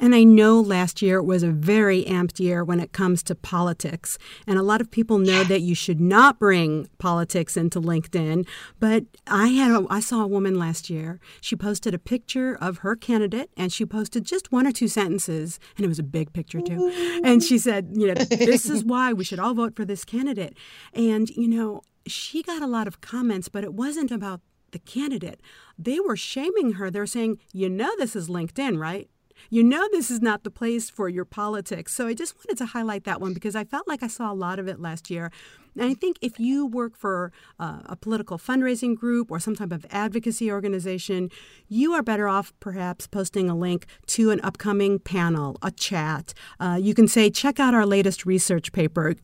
And 0.00 0.14
I 0.14 0.22
know 0.22 0.60
last 0.60 1.02
year 1.02 1.20
was 1.22 1.42
a 1.42 1.50
very 1.50 2.04
amped 2.04 2.38
year 2.38 2.64
when 2.64 2.78
it 2.78 2.92
comes 2.92 3.22
to 3.24 3.34
politics. 3.34 4.16
And 4.46 4.58
a 4.58 4.62
lot 4.62 4.80
of 4.80 4.90
people 4.90 5.18
know 5.18 5.42
that 5.44 5.60
you 5.60 5.74
should 5.74 6.00
not 6.00 6.38
bring 6.38 6.88
politics 6.98 7.56
into 7.56 7.80
LinkedIn. 7.80 8.46
But 8.78 9.04
I 9.26 9.48
had 9.48 9.72
a, 9.72 9.86
I 9.90 10.00
saw 10.00 10.22
a 10.22 10.26
woman 10.26 10.58
last 10.58 10.88
year. 10.88 11.20
She 11.40 11.56
posted 11.56 11.94
a 11.94 11.98
picture 11.98 12.56
of 12.60 12.78
her 12.78 12.94
candidate 12.94 13.50
and 13.56 13.72
she 13.72 13.84
posted 13.84 14.24
just 14.24 14.52
one 14.52 14.66
or 14.66 14.72
two 14.72 14.88
sentences. 14.88 15.58
And 15.76 15.84
it 15.84 15.88
was 15.88 15.98
a 15.98 16.04
big 16.04 16.32
picture 16.32 16.60
too. 16.60 17.20
And 17.24 17.42
she 17.42 17.58
said, 17.58 17.90
you 17.92 18.08
know, 18.08 18.14
this 18.24 18.70
is 18.70 18.84
why 18.84 19.12
we 19.12 19.24
should 19.24 19.40
all 19.40 19.54
vote 19.54 19.74
for 19.74 19.84
this 19.84 20.04
candidate. 20.04 20.56
And, 20.92 21.28
you 21.30 21.48
know, 21.48 21.82
she 22.06 22.42
got 22.42 22.62
a 22.62 22.66
lot 22.66 22.86
of 22.86 23.00
comments, 23.00 23.48
but 23.48 23.64
it 23.64 23.74
wasn't 23.74 24.10
about 24.10 24.40
the 24.72 24.78
candidate, 24.78 25.40
they 25.78 26.00
were 26.00 26.16
shaming 26.16 26.72
her. 26.72 26.90
They're 26.90 27.06
saying, 27.06 27.38
you 27.52 27.68
know, 27.68 27.90
this 27.98 28.16
is 28.16 28.28
LinkedIn, 28.28 28.78
right? 28.78 29.08
You 29.50 29.62
know, 29.62 29.88
this 29.92 30.10
is 30.10 30.20
not 30.20 30.44
the 30.44 30.50
place 30.50 30.90
for 30.90 31.08
your 31.08 31.24
politics. 31.24 31.94
So 31.94 32.06
I 32.06 32.14
just 32.14 32.34
wanted 32.36 32.58
to 32.58 32.66
highlight 32.66 33.04
that 33.04 33.20
one 33.20 33.34
because 33.34 33.56
I 33.56 33.64
felt 33.64 33.88
like 33.88 34.02
I 34.02 34.08
saw 34.08 34.32
a 34.32 34.34
lot 34.34 34.58
of 34.58 34.68
it 34.68 34.80
last 34.80 35.10
year. 35.10 35.30
And 35.74 35.88
I 35.88 35.94
think 35.94 36.16
if 36.20 36.40
you 36.40 36.66
work 36.66 36.96
for 36.96 37.32
uh, 37.58 37.80
a 37.86 37.96
political 37.96 38.36
fundraising 38.36 38.96
group 38.96 39.30
or 39.30 39.38
some 39.38 39.54
type 39.54 39.72
of 39.72 39.86
advocacy 39.90 40.50
organization, 40.50 41.30
you 41.68 41.92
are 41.92 42.02
better 42.02 42.26
off 42.26 42.52
perhaps 42.58 43.06
posting 43.06 43.48
a 43.48 43.56
link 43.56 43.86
to 44.08 44.30
an 44.30 44.40
upcoming 44.42 44.98
panel, 44.98 45.56
a 45.62 45.70
chat. 45.70 46.34
Uh, 46.58 46.78
you 46.80 46.94
can 46.94 47.06
say, 47.06 47.30
check 47.30 47.60
out 47.60 47.74
our 47.74 47.86
latest 47.86 48.26
research 48.26 48.72
paper 48.72 49.14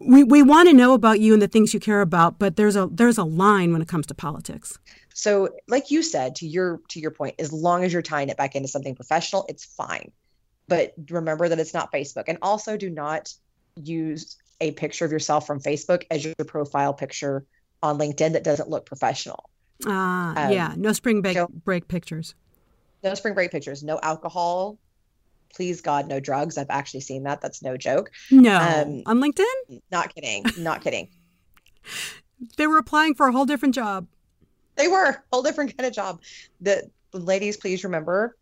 we, 0.00 0.24
we 0.24 0.42
want 0.42 0.68
to 0.68 0.74
know 0.74 0.92
about 0.92 1.20
you 1.20 1.32
and 1.32 1.42
the 1.42 1.48
things 1.48 1.74
you 1.74 1.80
care 1.80 2.00
about, 2.00 2.38
but 2.38 2.56
there's 2.56 2.76
a 2.76 2.88
there's 2.90 3.18
a 3.18 3.24
line 3.24 3.72
when 3.72 3.82
it 3.82 3.88
comes 3.88 4.06
to 4.06 4.14
politics. 4.14 4.78
So, 5.14 5.50
like 5.68 5.90
you 5.90 6.02
said, 6.02 6.36
to 6.36 6.46
your 6.46 6.80
to 6.88 7.00
your 7.00 7.10
point, 7.10 7.36
as 7.38 7.52
long 7.52 7.84
as 7.84 7.92
you're 7.92 8.02
tying 8.02 8.28
it 8.28 8.36
back 8.36 8.54
into 8.56 8.68
something 8.68 8.94
professional, 8.94 9.46
it's 9.48 9.64
fine. 9.64 10.10
But 10.68 10.94
remember 11.10 11.48
that 11.48 11.58
it's 11.58 11.74
not 11.74 11.92
Facebook, 11.92 12.24
and 12.28 12.38
also 12.42 12.76
do 12.76 12.90
not 12.90 13.32
use 13.76 14.36
a 14.60 14.72
picture 14.72 15.04
of 15.04 15.12
yourself 15.12 15.46
from 15.46 15.60
Facebook 15.60 16.04
as 16.10 16.24
your 16.24 16.34
profile 16.46 16.94
picture 16.94 17.44
on 17.82 17.98
LinkedIn 17.98 18.32
that 18.32 18.44
doesn't 18.44 18.68
look 18.68 18.86
professional. 18.86 19.50
Ah, 19.86 20.34
uh, 20.36 20.46
um, 20.46 20.52
yeah, 20.52 20.74
no 20.76 20.92
spring 20.92 21.22
break, 21.22 21.38
break 21.64 21.88
pictures. 21.88 22.34
No 23.02 23.14
spring 23.14 23.34
break 23.34 23.50
pictures. 23.50 23.82
No 23.82 24.00
alcohol 24.02 24.78
please 25.54 25.80
God, 25.80 26.08
no 26.08 26.20
drugs. 26.20 26.58
I've 26.58 26.70
actually 26.70 27.00
seen 27.00 27.24
that. 27.24 27.40
That's 27.40 27.62
no 27.62 27.76
joke. 27.76 28.10
No. 28.30 28.56
Um, 28.56 29.02
on 29.06 29.20
LinkedIn? 29.20 29.80
Not 29.90 30.14
kidding. 30.14 30.44
Not 30.58 30.82
kidding. 30.82 31.08
they 32.56 32.66
were 32.66 32.78
applying 32.78 33.14
for 33.14 33.26
a 33.26 33.32
whole 33.32 33.46
different 33.46 33.74
job. 33.74 34.06
They 34.76 34.88
were 34.88 35.10
a 35.10 35.22
whole 35.32 35.42
different 35.42 35.76
kind 35.76 35.86
of 35.86 35.92
job. 35.92 36.20
The 36.60 36.90
ladies, 37.12 37.56
please 37.56 37.84
remember 37.84 38.36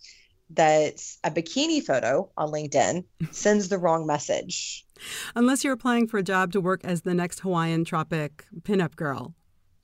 that 0.50 1.02
a 1.24 1.30
bikini 1.30 1.82
photo 1.82 2.30
on 2.36 2.50
LinkedIn 2.50 3.04
sends 3.30 3.68
the 3.68 3.78
wrong 3.78 4.06
message. 4.06 4.86
Unless 5.34 5.64
you're 5.64 5.72
applying 5.72 6.06
for 6.06 6.18
a 6.18 6.22
job 6.22 6.52
to 6.52 6.60
work 6.60 6.82
as 6.84 7.02
the 7.02 7.14
next 7.14 7.40
Hawaiian 7.40 7.84
tropic 7.84 8.44
pinup 8.62 8.96
girl. 8.96 9.34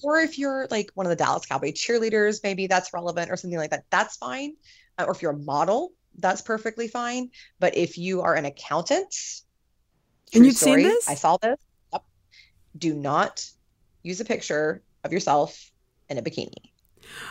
Or 0.02 0.18
if 0.20 0.38
you're 0.38 0.68
like 0.70 0.90
one 0.94 1.06
of 1.06 1.10
the 1.10 1.16
Dallas 1.16 1.46
Cowboy 1.46 1.72
cheerleaders, 1.72 2.40
maybe 2.44 2.66
that's 2.66 2.92
relevant 2.92 3.30
or 3.30 3.36
something 3.36 3.58
like 3.58 3.70
that. 3.70 3.84
That's 3.90 4.16
fine. 4.16 4.54
Uh, 4.96 5.04
or 5.08 5.12
if 5.12 5.22
you're 5.22 5.32
a 5.32 5.38
model, 5.38 5.92
that's 6.18 6.42
perfectly 6.42 6.88
fine. 6.88 7.30
But 7.60 7.76
if 7.76 7.96
you 7.98 8.20
are 8.22 8.34
an 8.34 8.44
accountant, 8.44 9.14
and 10.34 10.44
you've 10.44 10.56
story, 10.56 10.82
seen 10.82 10.90
this, 10.90 11.08
I 11.08 11.14
saw 11.14 11.36
this. 11.38 11.58
Yep. 11.92 12.04
Do 12.76 12.94
not 12.94 13.44
use 14.02 14.20
a 14.20 14.24
picture 14.24 14.82
of 15.04 15.12
yourself 15.12 15.70
in 16.08 16.18
a 16.18 16.22
bikini. 16.22 16.52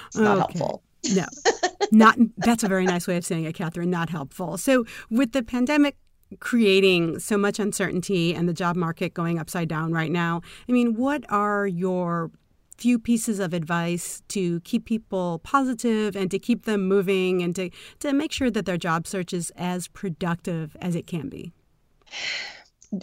It's 0.07 0.17
not 0.17 0.37
okay. 0.37 0.39
helpful. 0.39 0.83
No, 1.13 1.25
not. 1.91 2.17
That's 2.37 2.63
a 2.63 2.67
very 2.67 2.85
nice 2.85 3.07
way 3.07 3.17
of 3.17 3.25
saying 3.25 3.45
it, 3.45 3.53
Catherine. 3.53 3.89
Not 3.89 4.09
helpful. 4.09 4.57
So 4.57 4.85
with 5.09 5.33
the 5.33 5.43
pandemic 5.43 5.95
creating 6.39 7.19
so 7.19 7.37
much 7.37 7.59
uncertainty 7.59 8.35
and 8.35 8.49
the 8.49 8.53
job 8.53 8.75
market 8.75 9.13
going 9.13 9.39
upside 9.39 9.69
down 9.69 9.93
right 9.93 10.11
now. 10.11 10.41
I 10.67 10.71
mean, 10.71 10.95
what 10.95 11.23
are 11.29 11.65
your 11.65 12.31
few 12.77 12.99
pieces 12.99 13.39
of 13.39 13.53
advice 13.53 14.21
to 14.29 14.59
keep 14.61 14.85
people 14.85 15.39
positive 15.43 16.15
and 16.15 16.29
to 16.31 16.39
keep 16.39 16.65
them 16.65 16.87
moving 16.87 17.41
and 17.41 17.55
to, 17.55 17.69
to 17.99 18.13
make 18.13 18.31
sure 18.31 18.51
that 18.51 18.65
their 18.65 18.77
job 18.77 19.07
search 19.07 19.33
is 19.33 19.51
as 19.55 19.87
productive 19.87 20.77
as 20.81 20.95
it 20.95 21.07
can 21.07 21.29
be? 21.29 21.51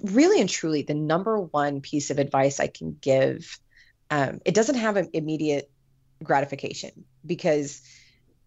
Really 0.05 0.41
and 0.41 0.49
truly, 0.49 0.83
the 0.83 0.95
number 0.95 1.41
one 1.41 1.81
piece 1.81 2.11
of 2.11 2.19
advice 2.19 2.61
I 2.61 2.69
can 2.69 2.97
give, 3.01 3.59
um, 4.11 4.41
it 4.45 4.55
doesn't 4.55 4.77
have 4.77 4.97
an 4.97 5.11
immediate 5.13 5.71
gratification 6.23 7.05
because 7.27 7.83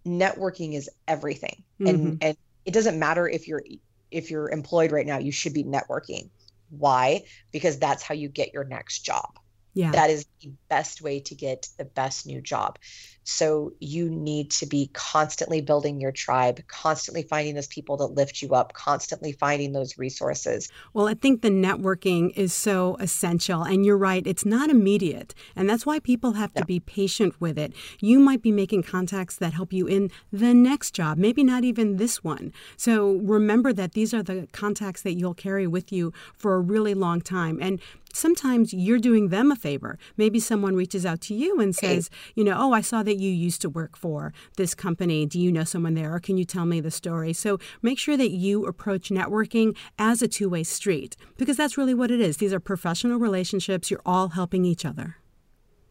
networking 0.05 0.73
is 0.73 0.89
everything. 1.07 1.63
Mm-hmm. 1.79 1.87
And, 1.87 2.23
and 2.23 2.37
it 2.65 2.73
doesn't 2.73 2.97
matter 2.97 3.27
if 3.27 3.47
you're 3.47 3.63
if 4.09 4.31
you're 4.31 4.49
employed 4.49 4.91
right 4.91 5.05
now, 5.05 5.17
you 5.17 5.31
should 5.31 5.53
be 5.53 5.63
networking. 5.63 6.29
Why? 6.69 7.23
Because 7.51 7.77
that's 7.77 8.03
how 8.03 8.15
you 8.15 8.29
get 8.29 8.53
your 8.53 8.63
next 8.63 8.99
job. 8.99 9.37
Yeah. 9.77 9.91
That 9.91 10.09
is 10.09 10.25
the 10.41 10.51
best 10.69 11.03
way 11.03 11.19
to 11.19 11.35
get 11.35 11.69
the 11.77 11.85
best 11.85 12.25
new 12.25 12.41
job. 12.41 12.79
So 13.25 13.73
you 13.79 14.09
need 14.09 14.51
to 14.51 14.65
be 14.65 14.89
constantly 14.93 15.61
building 15.61 15.99
your 15.99 16.13
tribe, 16.13 16.65
constantly 16.67 17.23
finding 17.23 17.55
those 17.55 17.67
people 17.67 17.97
that 17.97 18.07
lift 18.07 18.41
you 18.41 18.55
up, 18.55 18.73
constantly 18.73 19.33
finding 19.33 19.73
those 19.73 19.97
resources. 19.97 20.71
Well, 20.93 21.07
I 21.07 21.13
think 21.13 21.41
the 21.41 21.49
networking 21.49 22.31
is 22.35 22.53
so 22.53 22.95
essential. 22.99 23.63
And 23.63 23.85
you're 23.85 23.97
right, 23.97 24.25
it's 24.25 24.45
not 24.45 24.69
immediate. 24.69 25.35
And 25.55 25.69
that's 25.69 25.85
why 25.85 25.99
people 25.99 26.33
have 26.33 26.53
to 26.53 26.65
be 26.65 26.79
patient 26.79 27.39
with 27.39 27.59
it. 27.59 27.73
You 27.99 28.19
might 28.19 28.41
be 28.41 28.51
making 28.51 28.83
contacts 28.83 29.35
that 29.35 29.53
help 29.53 29.73
you 29.73 29.85
in 29.85 30.09
the 30.31 30.53
next 30.55 30.95
job, 30.95 31.19
maybe 31.19 31.43
not 31.43 31.63
even 31.63 31.97
this 31.97 32.23
one. 32.23 32.51
So 32.77 33.11
remember 33.17 33.73
that 33.73 33.91
these 33.91 34.11
are 34.13 34.23
the 34.23 34.47
contacts 34.53 35.03
that 35.03 35.13
you'll 35.13 35.35
carry 35.35 35.67
with 35.67 35.91
you 35.91 36.13
for 36.33 36.55
a 36.55 36.61
really 36.61 36.95
long 36.95 37.21
time. 37.21 37.59
And 37.61 37.79
sometimes 38.17 38.73
you're 38.73 38.99
doing 38.99 39.29
them 39.29 39.51
a 39.51 39.55
favor. 39.55 39.97
Maybe 40.17 40.39
someone 40.39 40.75
reaches 40.75 41.05
out 41.05 41.21
to 41.21 41.33
you 41.33 41.59
and 41.59 41.75
says, 41.75 42.09
you 42.35 42.43
know, 42.43 42.55
oh, 42.57 42.73
I 42.73 42.81
saw 42.81 43.03
that 43.03 43.17
you 43.17 43.31
used 43.31 43.61
to 43.61 43.69
work 43.69 43.95
for 43.95 44.33
this 44.57 44.73
company. 44.73 45.25
Do 45.25 45.39
you 45.39 45.51
know 45.51 45.63
someone 45.63 45.93
there? 45.93 46.13
Or 46.13 46.19
can 46.19 46.37
you 46.37 46.45
tell 46.45 46.65
me 46.65 46.81
the 46.81 46.91
story? 46.91 47.33
So 47.33 47.59
make 47.81 47.99
sure 47.99 48.17
that 48.17 48.31
you 48.31 48.65
approach 48.65 49.09
networking 49.09 49.75
as 49.97 50.21
a 50.21 50.27
two 50.27 50.49
way 50.49 50.63
street 50.63 51.15
because 51.37 51.57
that's 51.57 51.77
really 51.77 51.93
what 51.93 52.11
it 52.11 52.19
is. 52.19 52.37
These 52.37 52.53
are 52.53 52.59
professional 52.59 53.19
relationships. 53.19 53.91
You're 53.91 54.01
all 54.05 54.29
helping 54.29 54.65
each 54.65 54.85
other. 54.85 55.17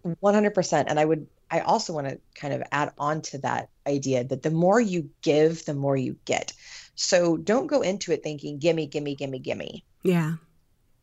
100%. 0.04 0.84
And 0.86 1.00
I 1.00 1.04
would, 1.04 1.26
I 1.50 1.60
also 1.60 1.92
want 1.92 2.08
to 2.08 2.18
kind 2.34 2.54
of 2.54 2.62
add 2.72 2.92
on 2.98 3.22
to 3.22 3.38
that 3.38 3.70
idea 3.86 4.24
that 4.24 4.42
the 4.42 4.50
more 4.50 4.80
you 4.80 5.10
give, 5.22 5.64
the 5.64 5.74
more 5.74 5.96
you 5.96 6.16
get. 6.24 6.52
So 6.94 7.36
don't 7.36 7.66
go 7.66 7.82
into 7.82 8.12
it 8.12 8.22
thinking, 8.22 8.58
gimme, 8.58 8.86
gimme, 8.86 9.14
gimme, 9.14 9.38
gimme. 9.38 9.84
Yeah 10.02 10.34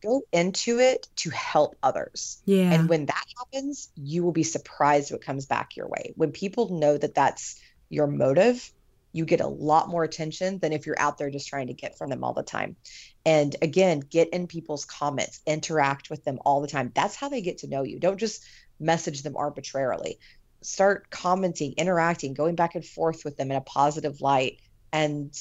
go 0.04 0.22
into 0.32 0.78
it 0.78 1.08
to 1.16 1.30
help 1.30 1.76
others. 1.82 2.42
Yeah. 2.44 2.72
And 2.72 2.88
when 2.88 3.06
that 3.06 3.24
happens, 3.38 3.90
you 3.96 4.22
will 4.22 4.32
be 4.32 4.42
surprised 4.42 5.10
what 5.10 5.22
comes 5.22 5.46
back 5.46 5.76
your 5.76 5.88
way. 5.88 6.12
When 6.16 6.32
people 6.32 6.78
know 6.78 6.96
that 6.96 7.14
that's 7.14 7.60
your 7.88 8.06
motive, 8.06 8.70
you 9.12 9.24
get 9.24 9.40
a 9.40 9.46
lot 9.46 9.88
more 9.88 10.02
attention 10.02 10.58
than 10.58 10.72
if 10.72 10.86
you're 10.86 10.98
out 10.98 11.18
there 11.18 11.30
just 11.30 11.48
trying 11.48 11.68
to 11.68 11.72
get 11.72 11.96
from 11.96 12.10
them 12.10 12.24
all 12.24 12.34
the 12.34 12.42
time. 12.42 12.76
And 13.24 13.54
again, 13.62 14.00
get 14.00 14.30
in 14.30 14.48
people's 14.48 14.84
comments, 14.84 15.40
interact 15.46 16.10
with 16.10 16.24
them 16.24 16.40
all 16.44 16.60
the 16.60 16.68
time. 16.68 16.90
That's 16.94 17.14
how 17.14 17.28
they 17.28 17.40
get 17.40 17.58
to 17.58 17.68
know 17.68 17.84
you. 17.84 18.00
Don't 18.00 18.18
just 18.18 18.44
message 18.80 19.22
them 19.22 19.36
arbitrarily. 19.36 20.18
Start 20.62 21.10
commenting, 21.10 21.74
interacting, 21.76 22.34
going 22.34 22.56
back 22.56 22.74
and 22.74 22.84
forth 22.84 23.24
with 23.24 23.36
them 23.36 23.50
in 23.50 23.56
a 23.56 23.60
positive 23.60 24.20
light 24.20 24.60
and 24.92 25.32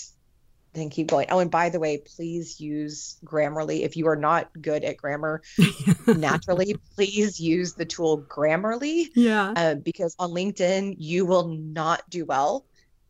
then 0.74 0.90
keep 0.90 1.08
going. 1.08 1.28
Oh, 1.30 1.40
and 1.40 1.52
by 1.52 1.70
the 1.70 1.80
way, 1.80 1.98
please 1.98 2.60
use 2.60 3.18
Grammarly. 3.26 3.82
If 3.82 3.96
you 3.96 4.08
are 4.08 4.16
not 4.16 4.50
good 4.62 4.84
at 4.84 4.98
grammar 4.98 5.42
naturally, 6.08 6.76
please 6.96 7.40
use 7.40 7.74
the 7.74 7.86
tool 7.86 8.24
Grammarly. 8.24 9.10
Yeah. 9.16 9.54
Uh, 9.56 9.76
because 9.76 10.16
on 10.20 10.32
LinkedIn, 10.32 10.96
you 10.98 11.26
will 11.26 11.48
not 11.48 12.10
do 12.10 12.26
well 12.26 12.66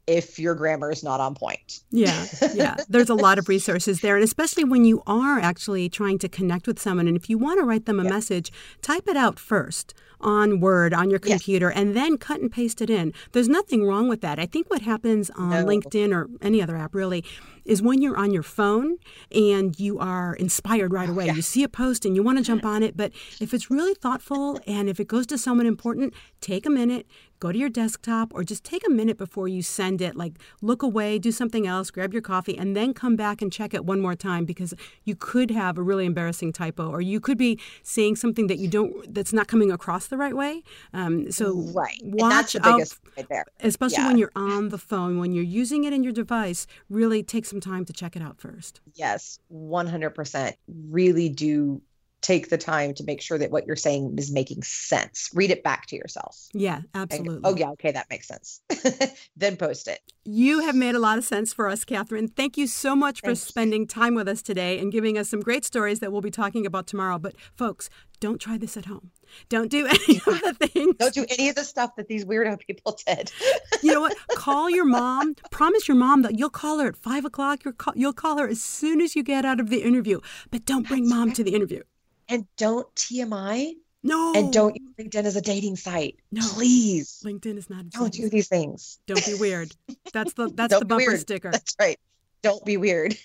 if 0.06 0.38
your 0.38 0.54
grammar 0.54 0.92
is 0.92 1.04
not 1.04 1.20
on 1.22 1.34
point. 1.34 1.82
Yeah, 1.92 2.26
yeah. 2.54 2.76
There's 2.90 3.10
a 3.10 3.16
lot 3.16 3.40
of 3.40 3.48
resources 3.48 4.02
there. 4.02 4.16
And 4.16 4.24
especially 4.24 4.66
when 4.66 4.84
you 4.84 5.02
are 5.08 5.40
actually 5.40 5.88
trying 5.88 6.20
to 6.20 6.30
connect 6.30 6.68
with 6.68 6.80
someone, 6.80 7.08
and 7.08 7.16
if 7.16 7.30
you 7.30 7.38
want 7.38 7.60
to 7.60 7.66
write 7.66 7.86
them 7.86 8.00
a 8.00 8.04
message, 8.04 8.52
type 8.82 9.08
it 9.08 9.16
out 9.16 9.40
first 9.40 9.94
on 10.20 10.60
Word 10.60 10.94
on 10.94 11.10
your 11.10 11.20
computer 11.20 11.70
yes. 11.70 11.78
and 11.78 11.96
then 11.96 12.18
cut 12.18 12.42
and 12.42 12.52
paste 12.52 12.82
it 12.82 12.90
in. 12.90 13.14
There's 13.32 13.50
nothing 13.50 13.86
wrong 13.86 14.08
with 14.08 14.22
that. 14.22 14.40
I 14.40 14.46
think 14.46 14.70
what 14.70 14.82
happens 14.82 15.30
on 15.32 15.50
no. 15.50 15.66
LinkedIn 15.66 16.14
or 16.14 16.30
any 16.42 16.62
other 16.62 16.78
app 16.78 16.96
really 16.96 17.24
is 17.66 17.82
when 17.82 18.02
you're 18.02 18.18
on 18.18 18.32
your 18.32 18.44
phone 18.44 18.98
and 19.34 19.80
you 19.80 20.00
are 20.00 20.36
inspired 20.36 20.94
right 20.94 21.10
away. 21.10 21.28
Yeah. 21.28 21.36
You 21.36 21.42
see 21.42 21.64
a 21.64 21.70
post 21.70 22.06
and 22.06 22.16
you 22.16 22.24
want 22.24 22.38
to 22.38 22.44
jump 22.44 22.66
on 22.66 22.84
it, 22.84 22.98
but 22.98 23.12
if 23.40 23.54
it's 23.54 23.70
really 23.70 23.94
thoughtful 23.94 24.60
and 24.68 24.90
if 24.90 25.00
it 25.00 25.08
goes 25.08 25.26
to 25.28 25.38
someone 25.38 25.66
important, 25.66 26.14
take 26.42 26.66
a 26.66 26.70
minute, 26.70 27.08
go 27.40 27.52
to 27.52 27.58
your 27.58 27.70
desktop 27.70 28.34
or 28.34 28.44
just 28.44 28.64
take 28.64 28.88
a 28.88 28.90
minute 28.90 29.18
before 29.18 29.48
you 29.48 29.62
send 29.62 30.02
it. 30.02 30.16
Like 30.16 30.34
look 30.62 30.82
away, 30.82 31.20
do 31.20 31.32
something 31.32 31.68
else, 31.68 31.92
grab 31.92 32.14
your 32.14 32.22
coffee, 32.22 32.58
and 32.58 32.76
then 32.76 32.94
come 32.94 33.16
back 33.16 33.42
and 33.42 33.52
check 33.52 33.74
it 33.74 33.86
one 33.86 34.00
more 34.00 34.16
time 34.16 34.46
because 34.46 34.74
you 35.04 35.16
could 35.16 35.52
have 35.52 35.78
a 35.78 35.82
really 35.82 36.06
embarrassing 36.06 36.54
typo 36.54 36.90
or 36.90 37.02
you 37.02 37.20
could 37.20 37.38
be 37.38 37.60
saying 37.82 38.16
something 38.16 38.48
that 38.48 38.60
you 38.60 38.68
don't 38.68 39.14
that's 39.14 39.34
not 39.34 39.48
coming 39.48 39.72
across 39.72 40.08
the 40.08 40.18
right 40.18 40.36
way. 40.36 40.64
Um, 40.94 41.32
so 41.32 41.54
right, 41.74 42.00
watch 42.04 42.56
out, 42.56 42.66
right 42.66 43.44
especially 43.60 43.98
yeah. 43.98 44.08
when 44.08 44.18
you're 44.18 44.32
on 44.36 44.70
the 44.70 44.78
phone, 44.78 45.20
when 45.20 45.34
you're 45.34 45.44
using 45.44 45.84
it 45.84 45.94
in 45.94 46.04
your 46.04 46.14
device. 46.14 46.66
Really 46.90 47.24
take 47.24 47.46
some 47.54 47.62
time 47.62 47.86
to 47.86 47.94
check 47.94 48.16
it 48.16 48.22
out 48.22 48.40
first. 48.40 48.82
Yes, 48.96 49.40
one 49.48 49.88
hundred 49.88 50.12
percent. 50.12 50.56
Really 50.68 51.30
do 51.30 51.82
take 52.24 52.50
the 52.50 52.58
time 52.58 52.94
to 52.96 53.04
make 53.04 53.22
sure 53.22 53.38
that 53.38 53.52
what 53.52 53.68
you're 53.68 53.76
saying 53.76 54.16
is 54.18 54.32
making 54.32 54.64
sense. 54.64 55.30
Read 55.36 55.52
it 55.52 55.62
back 55.62 55.86
to 55.88 55.96
yourself. 55.96 56.48
Yeah, 56.54 56.82
absolutely. 56.96 57.42
Oh, 57.44 57.56
yeah, 57.56 57.70
okay, 57.72 57.92
that 57.92 58.10
makes 58.10 58.28
sense. 58.28 58.62
then 59.36 59.58
post 59.58 59.88
it. 59.88 60.00
You 60.24 60.62
have 60.62 60.74
made 60.74 60.96
a 60.96 61.00
lot 61.00 61.18
of 61.18 61.26
sense 61.26 61.54
for 61.54 61.68
us, 61.68 61.84
Catherine. 61.84 62.30
Thank 62.30 62.58
you 62.58 62.66
so 62.66 62.96
much 62.96 63.22
Thanks. 63.22 63.42
for 63.42 63.48
spending 63.48 63.86
time 63.86 64.16
with 64.16 64.28
us 64.28 64.42
today 64.42 64.80
and 64.80 64.92
giving 64.92 65.18
us 65.18 65.30
some 65.30 65.42
great 65.42 65.66
stories 65.66 66.00
that 66.00 66.12
we'll 66.12 66.22
be 66.22 66.32
talking 66.32 66.66
about 66.66 66.88
tomorrow. 66.88 67.20
But, 67.20 67.36
folks, 67.56 67.90
don't 68.22 68.40
try 68.40 68.58
this 68.58 68.78
at 68.78 68.86
home. 68.86 69.12
Don't 69.50 69.70
do 69.70 69.86
any 70.08 70.18
of 70.18 70.24
the 70.24 70.68
things. 70.70 70.96
Don't 70.98 71.14
do 71.14 71.26
any 71.30 71.50
of 71.50 71.56
the 71.56 71.66
stuff 71.66 71.92
that 71.98 72.08
these 72.08 72.24
weirdo 72.24 72.58
people 72.60 72.98
did. 73.06 73.34
you 73.82 73.92
know 73.92 74.00
what? 74.00 74.16
Call 74.36 74.70
your 74.70 74.86
mom. 74.86 75.36
Promise 75.52 75.90
your 75.90 75.98
mom 75.98 76.22
that 76.22 76.40
you'll 76.40 76.50
call 76.50 76.80
her 76.80 76.88
at 76.88 76.96
five 76.96 77.26
o'clock. 77.26 77.66
You'll 77.66 77.74
call, 77.74 77.94
you'll 77.98 78.14
call 78.14 78.38
her 78.38 78.48
as 78.48 78.62
soon 78.62 79.02
as 79.02 79.14
you 79.14 79.24
get 79.24 79.44
out 79.44 79.60
of 79.60 79.70
the 79.70 79.84
interview. 79.84 80.22
But 80.52 80.64
don't 80.64 80.88
bring 80.88 81.04
That's 81.04 81.16
mom 81.16 81.28
right. 81.30 81.36
to 81.36 81.44
the 81.44 81.54
interview 81.54 81.82
and 82.30 82.46
don't 82.58 82.94
TMI. 82.96 83.74
No. 84.06 84.34
And 84.36 84.52
don't 84.52 84.76
use 84.76 84.94
LinkedIn 85.00 85.24
as 85.24 85.36
a 85.36 85.42
dating 85.42 85.78
site. 85.78 86.18
No. 86.32 86.46
Please. 86.54 87.24
LinkedIn 87.26 87.58
is 87.58 87.70
not. 87.70 87.90
don't 87.90 88.12
do 88.12 88.30
these 88.30 88.50
things. 88.50 89.00
Don't 89.08 89.26
be 89.26 89.36
weird. 89.36 89.74
That's 90.12 90.34
the 90.34 90.50
that's 90.54 90.78
the 90.78 90.86
bumper 90.86 91.18
sticker. 91.18 91.52
That's 91.52 91.76
right. 91.80 91.98
Don't 92.42 92.64
be 92.66 92.76
weird. 92.76 93.16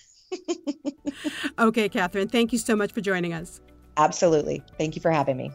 okay, 1.59 1.89
Catherine. 1.89 2.29
Thank 2.29 2.53
you 2.53 2.59
so 2.59 2.75
much 2.75 2.93
for 2.93 3.01
joining 3.01 3.33
us. 3.33 3.59
Absolutely. 3.97 4.63
Thank 4.77 4.95
you 4.95 5.01
for 5.01 5.11
having 5.11 5.35
me. 5.35 5.51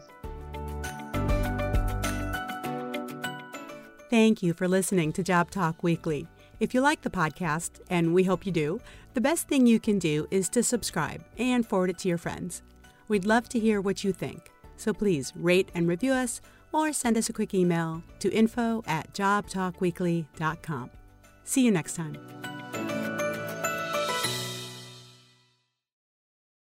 Thank 4.11 4.43
you 4.43 4.53
for 4.53 4.67
listening 4.67 5.11
to 5.13 5.23
Job 5.23 5.49
Talk 5.49 5.81
Weekly. 5.81 6.27
If 6.59 6.73
you 6.73 6.81
like 6.81 7.01
the 7.01 7.09
podcast, 7.09 7.81
and 7.89 8.13
we 8.13 8.23
hope 8.23 8.45
you 8.45 8.51
do, 8.51 8.79
the 9.13 9.21
best 9.21 9.47
thing 9.47 9.65
you 9.65 9.79
can 9.79 9.97
do 9.97 10.27
is 10.29 10.47
to 10.49 10.61
subscribe 10.61 11.23
and 11.37 11.67
forward 11.67 11.89
it 11.89 11.97
to 11.99 12.07
your 12.07 12.17
friends. 12.17 12.61
We'd 13.07 13.25
love 13.25 13.49
to 13.49 13.59
hear 13.59 13.81
what 13.81 14.03
you 14.03 14.11
think, 14.11 14.51
so 14.77 14.93
please 14.93 15.33
rate 15.35 15.69
and 15.75 15.87
review 15.87 16.13
us 16.13 16.41
or 16.71 16.91
send 16.91 17.17
us 17.17 17.29
a 17.29 17.33
quick 17.33 17.53
email 17.53 18.03
to 18.19 18.31
info 18.31 18.83
at 18.87 19.13
jobtalkweekly.com. 19.13 20.89
See 21.43 21.63
you 21.63 21.71
next 21.71 21.95
time. 21.95 22.54